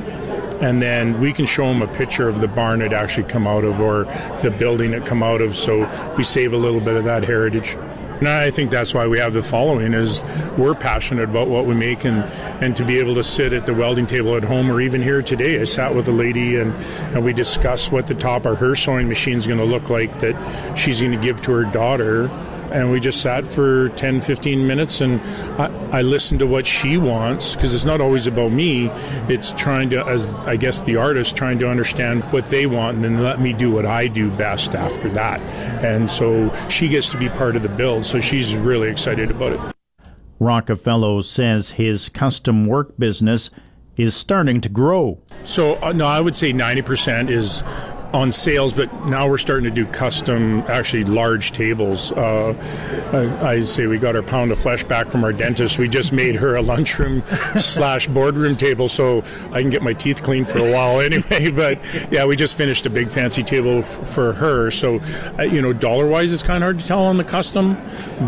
and 0.63 0.81
then 0.81 1.21
we 1.21 1.35
can 1.35 1.45
show 1.45 1.69
them 1.69 1.83
a 1.83 1.87
picture 1.87 2.29
of 2.29 2.41
the 2.41 2.49
barn 2.49 2.81
it 2.81 2.95
actually 2.95 3.29
come 3.29 3.47
out 3.47 3.63
of 3.63 3.79
or 3.79 4.05
the 4.43 4.51
building 4.59 4.95
it 4.95 5.05
come 5.05 5.23
out 5.23 5.43
of. 5.43 5.55
So 5.55 5.81
we 6.17 6.25
save 6.25 6.55
a 6.55 6.57
little 6.57 6.81
bit 6.81 6.97
of 6.97 7.05
that 7.05 7.25
heritage. 7.25 7.77
And 8.19 8.29
I 8.29 8.51
think 8.51 8.71
that's 8.71 8.95
why 8.95 9.07
we 9.07 9.19
have 9.19 9.33
the 9.33 9.43
following 9.43 9.95
is 9.95 10.25
we're 10.57 10.75
passionate 10.75 11.25
about 11.25 11.49
what 11.49 11.67
we 11.67 11.75
make 11.75 12.05
and, 12.05 12.25
and 12.63 12.77
to 12.77 12.85
be 12.85 12.99
able 12.99 13.15
to 13.15 13.23
sit 13.23 13.53
at 13.53 13.67
the 13.67 13.75
welding 13.75 14.07
table 14.07 14.37
at 14.37 14.43
home 14.43 14.71
or 14.71 14.81
even 14.81 15.03
here 15.03 15.23
today. 15.23 15.61
I 15.61 15.65
sat 15.65 15.95
with 15.95 16.09
a 16.09 16.13
lady 16.13 16.57
and, 16.57 16.73
and 17.15 17.25
we 17.25 17.33
discussed 17.33 17.93
what 17.93 18.09
the 18.09 18.15
top 18.15 18.45
of 18.45 18.59
her 18.59 18.75
sewing 18.75 19.09
machine 19.09 19.37
is 19.37 19.47
going 19.47 19.61
to 19.61 19.65
look 19.65 19.89
like 19.89 20.19
that 20.21 20.77
she's 20.77 21.01
going 21.01 21.13
to 21.13 21.19
give 21.19 21.41
to 21.43 21.53
her 21.53 21.65
daughter 21.65 22.29
and 22.73 22.91
we 22.91 23.01
just 23.01 23.21
sat 23.21 23.47
for 23.47 23.89
10 23.91 24.21
15 24.21 24.67
minutes 24.67 25.01
and 25.01 25.21
i, 25.61 25.99
I 25.99 26.03
listened 26.03 26.41
to 26.41 26.47
what 26.47 26.67
she 26.67 26.97
wants 26.97 27.55
because 27.55 27.75
it's 27.75 27.85
not 27.85 28.01
always 28.01 28.27
about 28.27 28.53
me. 28.53 28.89
It's 29.29 29.53
trying 29.53 29.91
to 29.91 30.05
as 30.05 30.35
i 30.41 30.57
guess 30.57 30.83
the 30.83 30.97
artist 30.97 31.37
trying 31.37 31.59
to 31.61 31.69
understand 31.69 32.25
what 32.33 32.47
they 32.47 32.67
want 32.67 32.97
and 32.97 33.05
then 33.05 33.23
let 33.23 33.41
me 33.41 33.53
do 33.53 33.71
what 33.71 33.87
i 33.87 34.07
do 34.07 34.31
best 34.31 34.75
after 34.75 35.09
that. 35.11 35.41
And 35.85 36.11
so 36.11 36.55
she 36.69 36.89
gets 36.89 37.09
to 37.11 37.19
be 37.19 37.29
part 37.29 37.57
of 37.57 37.63
the 37.63 37.69
build 37.69 38.05
so 38.05 38.21
she's 38.21 38.55
really 38.57 38.89
excited 38.89 39.31
about 39.31 39.53
it. 39.53 39.61
Rockefeller 40.39 41.23
says 41.23 41.73
his 41.73 42.09
custom 42.09 42.67
work 42.67 42.97
business 42.99 43.51
is 43.97 44.15
starting 44.15 44.61
to 44.61 44.69
grow. 44.69 45.21
So 45.45 45.77
uh, 45.83 45.93
no 45.93 46.07
i 46.07 46.21
would 46.21 46.37
say 46.37 46.53
90% 46.53 47.31
is 47.31 47.63
on 48.13 48.33
sales, 48.33 48.73
but 48.73 48.93
now 49.05 49.29
we're 49.29 49.39
starting 49.39 49.65
to 49.65 49.71
do 49.71 49.85
custom, 49.85 50.61
actually 50.69 51.05
large 51.05 51.53
tables. 51.53 52.11
Uh, 52.13 52.55
I, 53.13 53.51
I, 53.51 53.61
say 53.61 53.87
we 53.87 53.99
got 53.99 54.17
our 54.17 54.23
pound 54.23 54.51
of 54.51 54.59
flesh 54.59 54.83
back 54.83 55.09
from 55.09 55.25
our 55.25 55.33
dentist. 55.33 55.79
We 55.79 55.89
just 55.89 56.13
made 56.13 56.35
her 56.37 56.57
a 56.57 56.63
lunchroom 56.63 57.23
slash 57.59 58.07
boardroom 58.07 58.57
table, 58.57 58.89
so 58.89 59.19
I 59.53 59.61
can 59.61 59.69
get 59.69 59.83
my 59.83 59.93
teeth 59.93 60.23
cleaned 60.23 60.49
for 60.49 60.59
a 60.59 60.73
while 60.73 61.01
anyway. 61.03 61.51
But 61.51 61.79
yeah, 62.11 62.25
we 62.25 62.35
just 62.35 62.57
finished 62.57 62.87
a 62.87 62.91
big 62.91 63.09
fancy 63.09 63.43
table 63.43 63.81
f- 63.81 64.09
for 64.09 64.33
her. 64.33 64.71
So 64.71 65.01
uh, 65.39 65.43
you 65.43 65.61
know, 65.61 65.75
dollar 65.75 66.07
wise, 66.07 66.33
it's 66.33 66.43
kind 66.43 66.63
of 66.63 66.67
hard 66.67 66.81
to 66.81 66.87
tell 66.87 67.03
on 67.03 67.19
the 67.19 67.25
custom, 67.25 67.77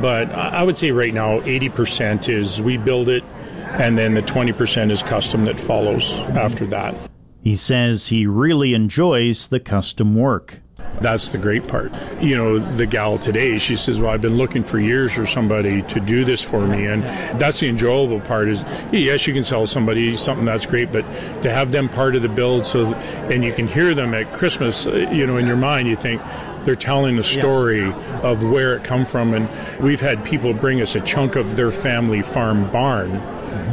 but 0.00 0.30
I 0.32 0.62
would 0.62 0.76
say 0.76 0.90
right 0.90 1.14
now, 1.14 1.40
eighty 1.42 1.70
percent 1.70 2.28
is 2.28 2.60
we 2.60 2.76
build 2.76 3.08
it, 3.08 3.24
and 3.58 3.96
then 3.96 4.12
the 4.12 4.22
twenty 4.22 4.52
percent 4.52 4.92
is 4.92 5.02
custom 5.02 5.46
that 5.46 5.58
follows 5.58 6.18
after 6.20 6.66
that. 6.66 7.09
He 7.42 7.56
says 7.56 8.08
he 8.08 8.26
really 8.26 8.74
enjoys 8.74 9.48
the 9.48 9.60
custom 9.60 10.14
work. 10.14 10.60
That's 11.00 11.30
the 11.30 11.38
great 11.38 11.66
part. 11.66 11.92
You 12.20 12.36
know, 12.36 12.58
the 12.58 12.84
gal 12.84 13.16
today, 13.16 13.56
she 13.58 13.76
says, 13.76 14.00
Well, 14.00 14.10
I've 14.10 14.20
been 14.20 14.36
looking 14.36 14.62
for 14.62 14.78
years 14.78 15.14
for 15.14 15.24
somebody 15.24 15.82
to 15.82 16.00
do 16.00 16.24
this 16.24 16.42
for 16.42 16.66
me. 16.66 16.86
And 16.86 17.02
that's 17.40 17.60
the 17.60 17.68
enjoyable 17.68 18.20
part 18.20 18.48
is, 18.48 18.62
yes, 18.92 19.26
you 19.26 19.32
can 19.32 19.44
sell 19.44 19.66
somebody 19.66 20.16
something 20.16 20.44
that's 20.44 20.66
great, 20.66 20.92
but 20.92 21.02
to 21.42 21.50
have 21.50 21.72
them 21.72 21.88
part 21.88 22.16
of 22.16 22.22
the 22.22 22.28
build 22.28 22.66
so, 22.66 22.86
and 23.30 23.42
you 23.42 23.52
can 23.52 23.66
hear 23.66 23.94
them 23.94 24.12
at 24.12 24.30
Christmas, 24.32 24.86
uh, 24.86 24.94
you 25.10 25.26
know, 25.26 25.38
in 25.38 25.46
your 25.46 25.56
mind, 25.56 25.88
you 25.88 25.96
think, 25.96 26.20
they're 26.64 26.74
telling 26.74 27.16
the 27.16 27.24
story 27.24 27.80
yeah. 27.80 28.20
of 28.20 28.50
where 28.50 28.76
it 28.76 28.84
come 28.84 29.06
from 29.06 29.32
and 29.32 29.48
we've 29.82 30.00
had 30.00 30.22
people 30.24 30.52
bring 30.52 30.82
us 30.82 30.94
a 30.94 31.00
chunk 31.00 31.36
of 31.36 31.56
their 31.56 31.70
family 31.70 32.20
farm 32.20 32.70
barn 32.70 33.10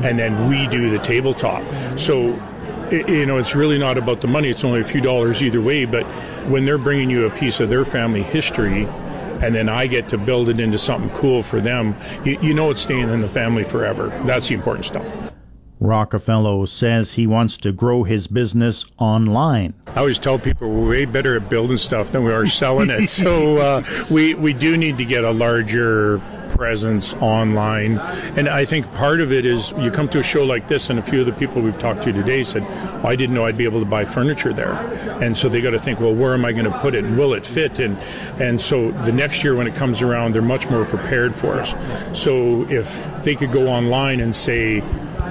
and 0.06 0.18
then 0.18 0.50
we 0.50 0.68
do 0.68 0.90
the 0.90 1.00
tabletop 1.00 1.64
so 2.00 2.34
you 2.92 3.26
know, 3.26 3.38
it's 3.38 3.56
really 3.56 3.78
not 3.78 3.98
about 3.98 4.22
the 4.22 4.28
money. 4.28 4.50
It's 4.50 4.64
only 4.64 4.82
a 4.82 4.84
few 4.84 5.02
dollars 5.02 5.44
either 5.44 5.62
way. 5.62 5.86
But 5.86 6.04
when 6.48 6.66
they're 6.66 6.78
bringing 6.78 7.10
you 7.10 7.26
a 7.26 7.30
piece 7.30 7.60
of 7.60 7.70
their 7.70 7.86
family 7.86 8.24
history, 8.24 8.86
and 9.42 9.54
then 9.54 9.70
I 9.70 9.88
get 9.88 10.08
to 10.10 10.18
build 10.18 10.50
it 10.50 10.60
into 10.60 10.78
something 10.78 11.10
cool 11.12 11.44
for 11.44 11.62
them, 11.62 11.96
you, 12.24 12.40
you 12.42 12.54
know 12.54 12.72
it's 12.72 12.82
staying 12.82 13.10
in 13.10 13.22
the 13.22 13.30
family 13.30 13.64
forever. 13.64 14.08
That's 14.26 14.48
the 14.48 14.56
important 14.56 14.86
stuff. 14.86 15.37
Rockefeller 15.80 16.66
says 16.68 17.14
he 17.14 17.28
wants 17.28 17.58
to 17.58 17.72
grow 17.72 18.04
his 18.04 18.28
business 18.28 18.86
online. 18.98 19.74
I 19.88 20.00
always 20.00 20.20
tell 20.20 20.40
people 20.40 20.70
we're 20.70 20.90
way 20.90 21.06
better 21.06 21.36
at 21.36 21.50
building 21.50 21.78
stuff 21.78 22.12
than 22.12 22.24
we 22.24 22.32
are 22.32 22.46
selling 22.46 22.90
it. 22.90 23.08
so 23.08 23.58
uh, 23.58 23.84
we 24.10 24.34
we 24.34 24.54
do 24.54 24.78
need 24.78 24.98
to 24.98 25.06
get 25.06 25.24
a 25.24 25.32
larger 25.32 26.22
presence 26.58 27.14
online. 27.16 27.98
And 28.36 28.50
I 28.50 28.66
think 28.66 28.92
part 28.96 29.22
of 29.22 29.32
it 29.32 29.46
is 29.46 29.72
you 29.78 29.92
come 29.92 30.10
to 30.10 30.20
a 30.20 30.24
show 30.24 30.44
like 30.44 30.68
this, 30.68 30.90
and 30.90 30.98
a 30.98 31.02
few 31.02 31.20
of 31.20 31.26
the 31.26 31.32
people 31.34 31.62
we've 31.62 31.78
talked 31.78 32.04
to 32.04 32.12
today 32.12 32.44
said, 32.44 32.64
oh, 32.64 33.08
I 33.08 33.16
didn't 33.16 33.36
know 33.36 33.46
I'd 33.46 33.58
be 33.58 33.66
able 33.66 33.80
to 33.80 33.86
buy 33.86 34.06
furniture 34.06 34.54
there. 34.54 34.74
And 35.22 35.38
so 35.38 35.50
they 35.50 35.62
got 35.62 35.72
to 35.72 35.80
think, 35.80 36.00
well, 36.00 36.14
where 36.14 36.34
am 36.34 36.46
I 36.46 36.52
going 36.52 36.66
to 36.66 36.80
put 36.80 36.96
it? 36.96 37.06
And 37.06 37.18
will 37.18 37.34
it 37.34 37.46
fit? 37.46 37.80
And, 37.80 37.98
and 38.42 38.60
so 38.60 38.92
the 38.92 39.12
next 39.12 39.44
year 39.44 39.56
when 39.56 39.68
it 39.68 39.76
comes 39.76 40.02
around, 40.02 40.34
they're 40.34 40.42
much 40.42 40.70
more 40.70 40.86
prepared 40.86 41.36
for 41.36 41.54
us. 41.54 41.76
So 42.20 42.68
if 42.70 43.04
they 43.24 43.36
could 43.36 43.52
go 43.52 43.68
online 43.68 44.20
and 44.20 44.36
say, 44.36 44.82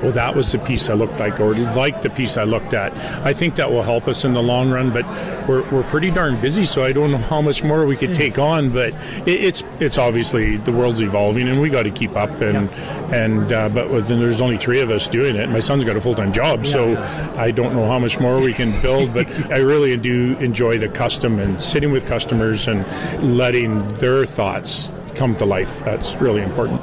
well, 0.07 0.15
that 0.15 0.37
was 0.37 0.53
the 0.53 0.61
piece 0.61 0.89
I 0.89 0.93
looked 0.93 1.19
like, 1.19 1.41
or 1.41 1.53
like 1.75 2.01
the 2.01 2.11
piece 2.11 2.37
I 2.37 2.45
looked 2.45 2.75
at. 2.75 2.97
I 3.27 3.33
think 3.33 3.57
that 3.57 3.69
will 3.69 3.83
help 3.83 4.07
us 4.07 4.25
in 4.25 4.35
the 4.35 4.43
long 4.43 4.71
run, 4.71 4.93
but 4.93 5.05
we're, 5.49 5.69
we're 5.71 5.83
pretty 5.83 6.13
darn 6.13 6.41
busy, 6.41 6.63
so 6.63 6.85
I 6.85 6.93
don't 6.93 7.11
know 7.11 7.19
how 7.19 7.43
much 7.43 7.65
more 7.65 7.85
we 7.87 7.97
could 7.97 8.15
take 8.15 8.39
on. 8.39 8.71
But 8.71 8.95
it, 9.27 9.43
it's 9.43 9.65
it's 9.81 9.99
obviously 9.99 10.59
the 10.59 10.71
world's 10.71 11.01
evolving, 11.01 11.49
and 11.49 11.61
we 11.61 11.71
got 11.71 11.83
to 11.83 11.91
keep 11.91 12.15
up. 12.15 12.31
And 12.41 12.71
yeah. 12.71 13.15
and 13.17 13.53
uh, 13.53 13.69
but 13.69 14.07
then 14.07 14.21
there's 14.21 14.41
only 14.41 14.57
three 14.57 14.81
of 14.81 14.93
us 14.93 15.09
doing 15.09 15.35
it. 15.35 15.49
My 15.49 15.59
son's 15.59 15.83
got 15.83 15.97
a 15.97 16.01
full 16.01 16.15
time 16.15 16.33
job, 16.33 16.65
yeah, 16.65 16.71
so 16.71 16.93
yeah. 16.93 17.35
I 17.37 17.51
don't 17.51 17.75
know 17.75 17.89
how 17.89 17.99
much 17.99 18.21
more 18.21 18.41
we 18.41 18.53
can 18.53 18.81
build. 18.81 19.13
but 19.13 19.27
I 19.51 19.59
really 19.59 19.97
do 19.97 20.37
enjoy 20.39 20.79
the 20.79 20.89
custom 20.89 21.41
and 21.41 21.61
sitting 21.61 21.91
with 21.91 22.07
customers 22.07 22.69
and 22.69 22.87
letting 23.37 23.79
their 23.99 24.25
thoughts 24.25 24.93
come 25.17 25.35
to 25.35 25.45
life. 25.45 25.81
That's 25.81 26.15
really 26.15 26.43
important. 26.43 26.81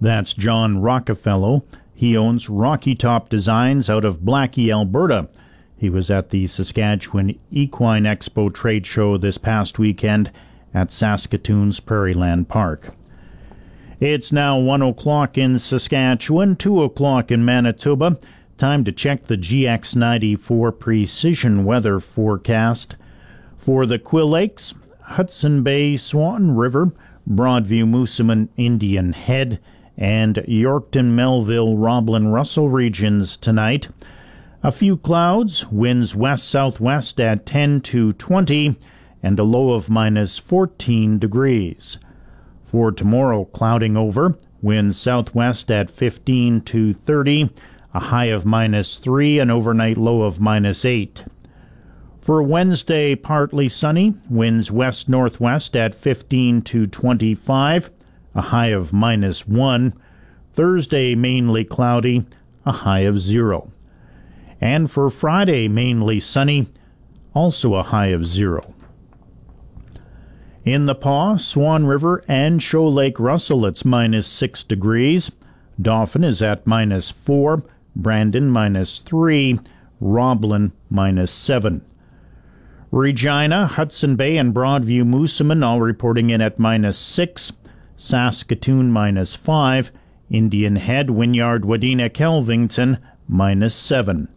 That's 0.00 0.32
John 0.32 0.80
Rockefeller. 0.80 1.60
He 1.94 2.16
owns 2.16 2.48
Rocky 2.48 2.94
Top 2.94 3.28
Designs 3.28 3.88
out 3.88 4.04
of 4.04 4.20
Blackie, 4.20 4.72
Alberta. 4.72 5.28
He 5.76 5.88
was 5.88 6.10
at 6.10 6.30
the 6.30 6.46
Saskatchewan 6.46 7.38
Equine 7.52 8.04
Expo 8.04 8.52
trade 8.52 8.86
show 8.86 9.16
this 9.16 9.38
past 9.38 9.78
weekend 9.78 10.30
at 10.72 10.90
Saskatoon's 10.90 11.80
Prairieland 11.80 12.48
Park. 12.48 12.94
It's 14.00 14.32
now 14.32 14.58
1 14.58 14.82
o'clock 14.82 15.38
in 15.38 15.58
Saskatchewan, 15.58 16.56
2 16.56 16.82
o'clock 16.82 17.30
in 17.30 17.44
Manitoba. 17.44 18.18
Time 18.58 18.84
to 18.84 18.92
check 18.92 19.26
the 19.26 19.36
GX94 19.36 20.78
precision 20.78 21.64
weather 21.64 22.00
forecast. 22.00 22.96
For 23.56 23.86
the 23.86 23.98
Quill 23.98 24.28
Lakes, 24.28 24.74
Hudson 25.02 25.62
Bay, 25.62 25.96
Swan 25.96 26.54
River, 26.56 26.92
Broadview, 27.28 27.84
Moosomin, 27.84 28.48
Indian 28.56 29.12
Head, 29.12 29.60
and 29.96 30.36
Yorkton, 30.48 31.12
Melville, 31.14 31.76
Roblin, 31.76 32.28
Russell 32.28 32.68
regions 32.68 33.36
tonight. 33.36 33.88
A 34.62 34.72
few 34.72 34.96
clouds, 34.96 35.66
winds 35.70 36.14
west 36.14 36.48
southwest 36.48 37.20
at 37.20 37.46
10 37.46 37.80
to 37.82 38.12
20, 38.14 38.76
and 39.22 39.38
a 39.38 39.44
low 39.44 39.72
of 39.72 39.88
minus 39.88 40.38
14 40.38 41.18
degrees. 41.18 41.98
For 42.64 42.90
tomorrow, 42.90 43.44
clouding 43.44 43.96
over, 43.96 44.36
winds 44.62 44.98
southwest 44.98 45.70
at 45.70 45.90
15 45.90 46.62
to 46.62 46.92
30, 46.92 47.50
a 47.92 48.00
high 48.00 48.26
of 48.26 48.44
minus 48.44 48.96
3, 48.96 49.38
an 49.38 49.50
overnight 49.50 49.96
low 49.96 50.22
of 50.22 50.40
minus 50.40 50.84
8. 50.84 51.24
For 52.20 52.42
Wednesday, 52.42 53.14
partly 53.14 53.68
sunny, 53.68 54.14
winds 54.30 54.70
west 54.70 55.10
northwest 55.10 55.76
at 55.76 55.94
15 55.94 56.62
to 56.62 56.86
25, 56.86 57.90
a 58.34 58.40
high 58.40 58.68
of 58.68 58.92
minus 58.92 59.46
1. 59.46 59.94
Thursday, 60.52 61.14
mainly 61.14 61.64
cloudy, 61.64 62.24
a 62.64 62.72
high 62.72 63.00
of 63.00 63.18
0. 63.18 63.70
And 64.60 64.90
for 64.90 65.10
Friday, 65.10 65.68
mainly 65.68 66.20
sunny, 66.20 66.68
also 67.34 67.74
a 67.74 67.82
high 67.82 68.08
of 68.08 68.24
0. 68.26 68.74
In 70.64 70.86
the 70.86 70.94
Pas, 70.94 71.44
Swan 71.44 71.86
River, 71.86 72.24
and 72.26 72.62
Shoal 72.62 72.92
Lake 72.92 73.20
Russell, 73.20 73.66
it's 73.66 73.84
minus 73.84 74.26
6 74.26 74.64
degrees. 74.64 75.30
Dauphin 75.80 76.24
is 76.24 76.40
at 76.40 76.66
minus 76.66 77.10
4. 77.10 77.62
Brandon, 77.94 78.48
minus 78.48 79.00
3. 79.00 79.60
Roblin, 80.00 80.72
minus 80.88 81.32
7. 81.32 81.84
Regina, 82.90 83.66
Hudson 83.66 84.16
Bay, 84.16 84.36
and 84.36 84.54
Broadview 84.54 85.02
Moosomin 85.02 85.64
all 85.64 85.80
reporting 85.80 86.30
in 86.30 86.40
at 86.40 86.58
minus 86.58 86.96
6. 86.96 87.52
Saskatoon 87.96 88.90
minus 88.90 89.34
5, 89.34 89.90
Indian 90.30 90.76
Head, 90.76 91.10
Wynyard, 91.10 91.62
Wadena, 91.62 92.10
Kelvington 92.10 92.98
minus 93.28 93.74
7. 93.74 94.28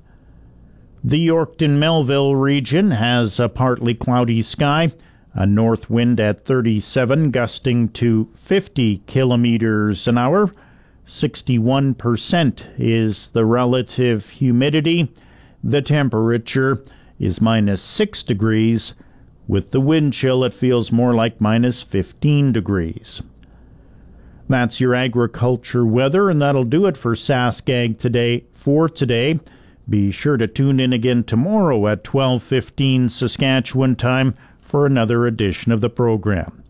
The 1.04 1.28
Yorkton 1.28 1.78
Melville 1.78 2.36
region 2.36 2.92
has 2.92 3.40
a 3.40 3.50
partly 3.50 3.94
cloudy 3.94 4.42
sky, 4.42 4.92
a 5.34 5.46
north 5.46 5.90
wind 5.90 6.20
at 6.20 6.44
37, 6.44 7.32
gusting 7.32 7.90
to 7.90 8.30
50 8.36 9.04
kilometers 9.08 10.08
an 10.08 10.18
hour. 10.18 10.52
61% 11.08 12.66
is 12.78 13.30
the 13.30 13.46
relative 13.46 14.30
humidity. 14.30 15.12
The 15.64 15.82
temperature 15.82 16.84
is 17.20 17.40
minus 17.40 17.82
6 17.82 18.24
degrees. 18.24 18.94
With 19.48 19.72
the 19.72 19.80
wind 19.80 20.14
chill, 20.14 20.44
it 20.44 20.54
feels 20.54 20.92
more 20.92 21.16
like 21.16 21.40
minus 21.40 21.82
15 21.82 22.52
degrees. 22.52 23.22
That's 24.50 24.80
your 24.80 24.96
agriculture 24.96 25.86
weather, 25.86 26.30
and 26.30 26.42
that'll 26.42 26.64
do 26.64 26.86
it 26.86 26.96
for 26.96 27.16
Sask 27.16 27.70
Ag 27.70 27.98
today 27.98 28.46
for 28.54 28.88
today. 28.88 29.40
Be 29.90 30.12
sure 30.12 30.38
to 30.38 30.48
tune 30.48 30.80
in 30.80 30.94
again 30.94 31.24
tomorrow 31.24 31.88
at 31.88 32.04
12:15 32.04 33.10
Saskatchewan 33.10 33.96
time 33.96 34.36
for 34.62 34.86
another 34.86 35.26
edition 35.26 35.72
of 35.72 35.82
the 35.82 35.90
program. 35.90 36.64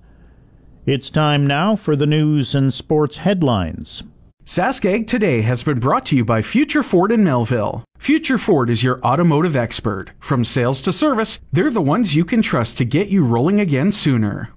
It's 0.86 1.10
time 1.10 1.46
now 1.46 1.76
for 1.76 1.96
the 1.96 2.06
news 2.06 2.56
and 2.56 2.74
sports 2.74 3.18
headlines. 3.18 4.04
Sask 4.46 4.86
Ag 4.86 5.08
Today 5.08 5.42
has 5.42 5.64
been 5.64 5.80
brought 5.80 6.06
to 6.06 6.16
you 6.16 6.24
by 6.24 6.42
Future 6.42 6.82
Ford 6.82 7.12
in 7.12 7.24
Melville. 7.24 7.84
Future 8.00 8.38
Ford 8.38 8.70
is 8.70 8.84
your 8.84 9.02
automotive 9.02 9.56
expert. 9.56 10.12
From 10.20 10.46
sales 10.46 10.82
to 10.84 10.94
service, 10.94 11.40
they're 11.52 11.70
the 11.70 11.82
ones 11.82 12.16
you 12.16 12.24
can 12.24 12.42
trust 12.42 12.78
to 12.78 12.86
get 12.86 13.10
you 13.10 13.26
rolling 13.26 13.60
again 13.60 13.92
sooner. 13.92 14.52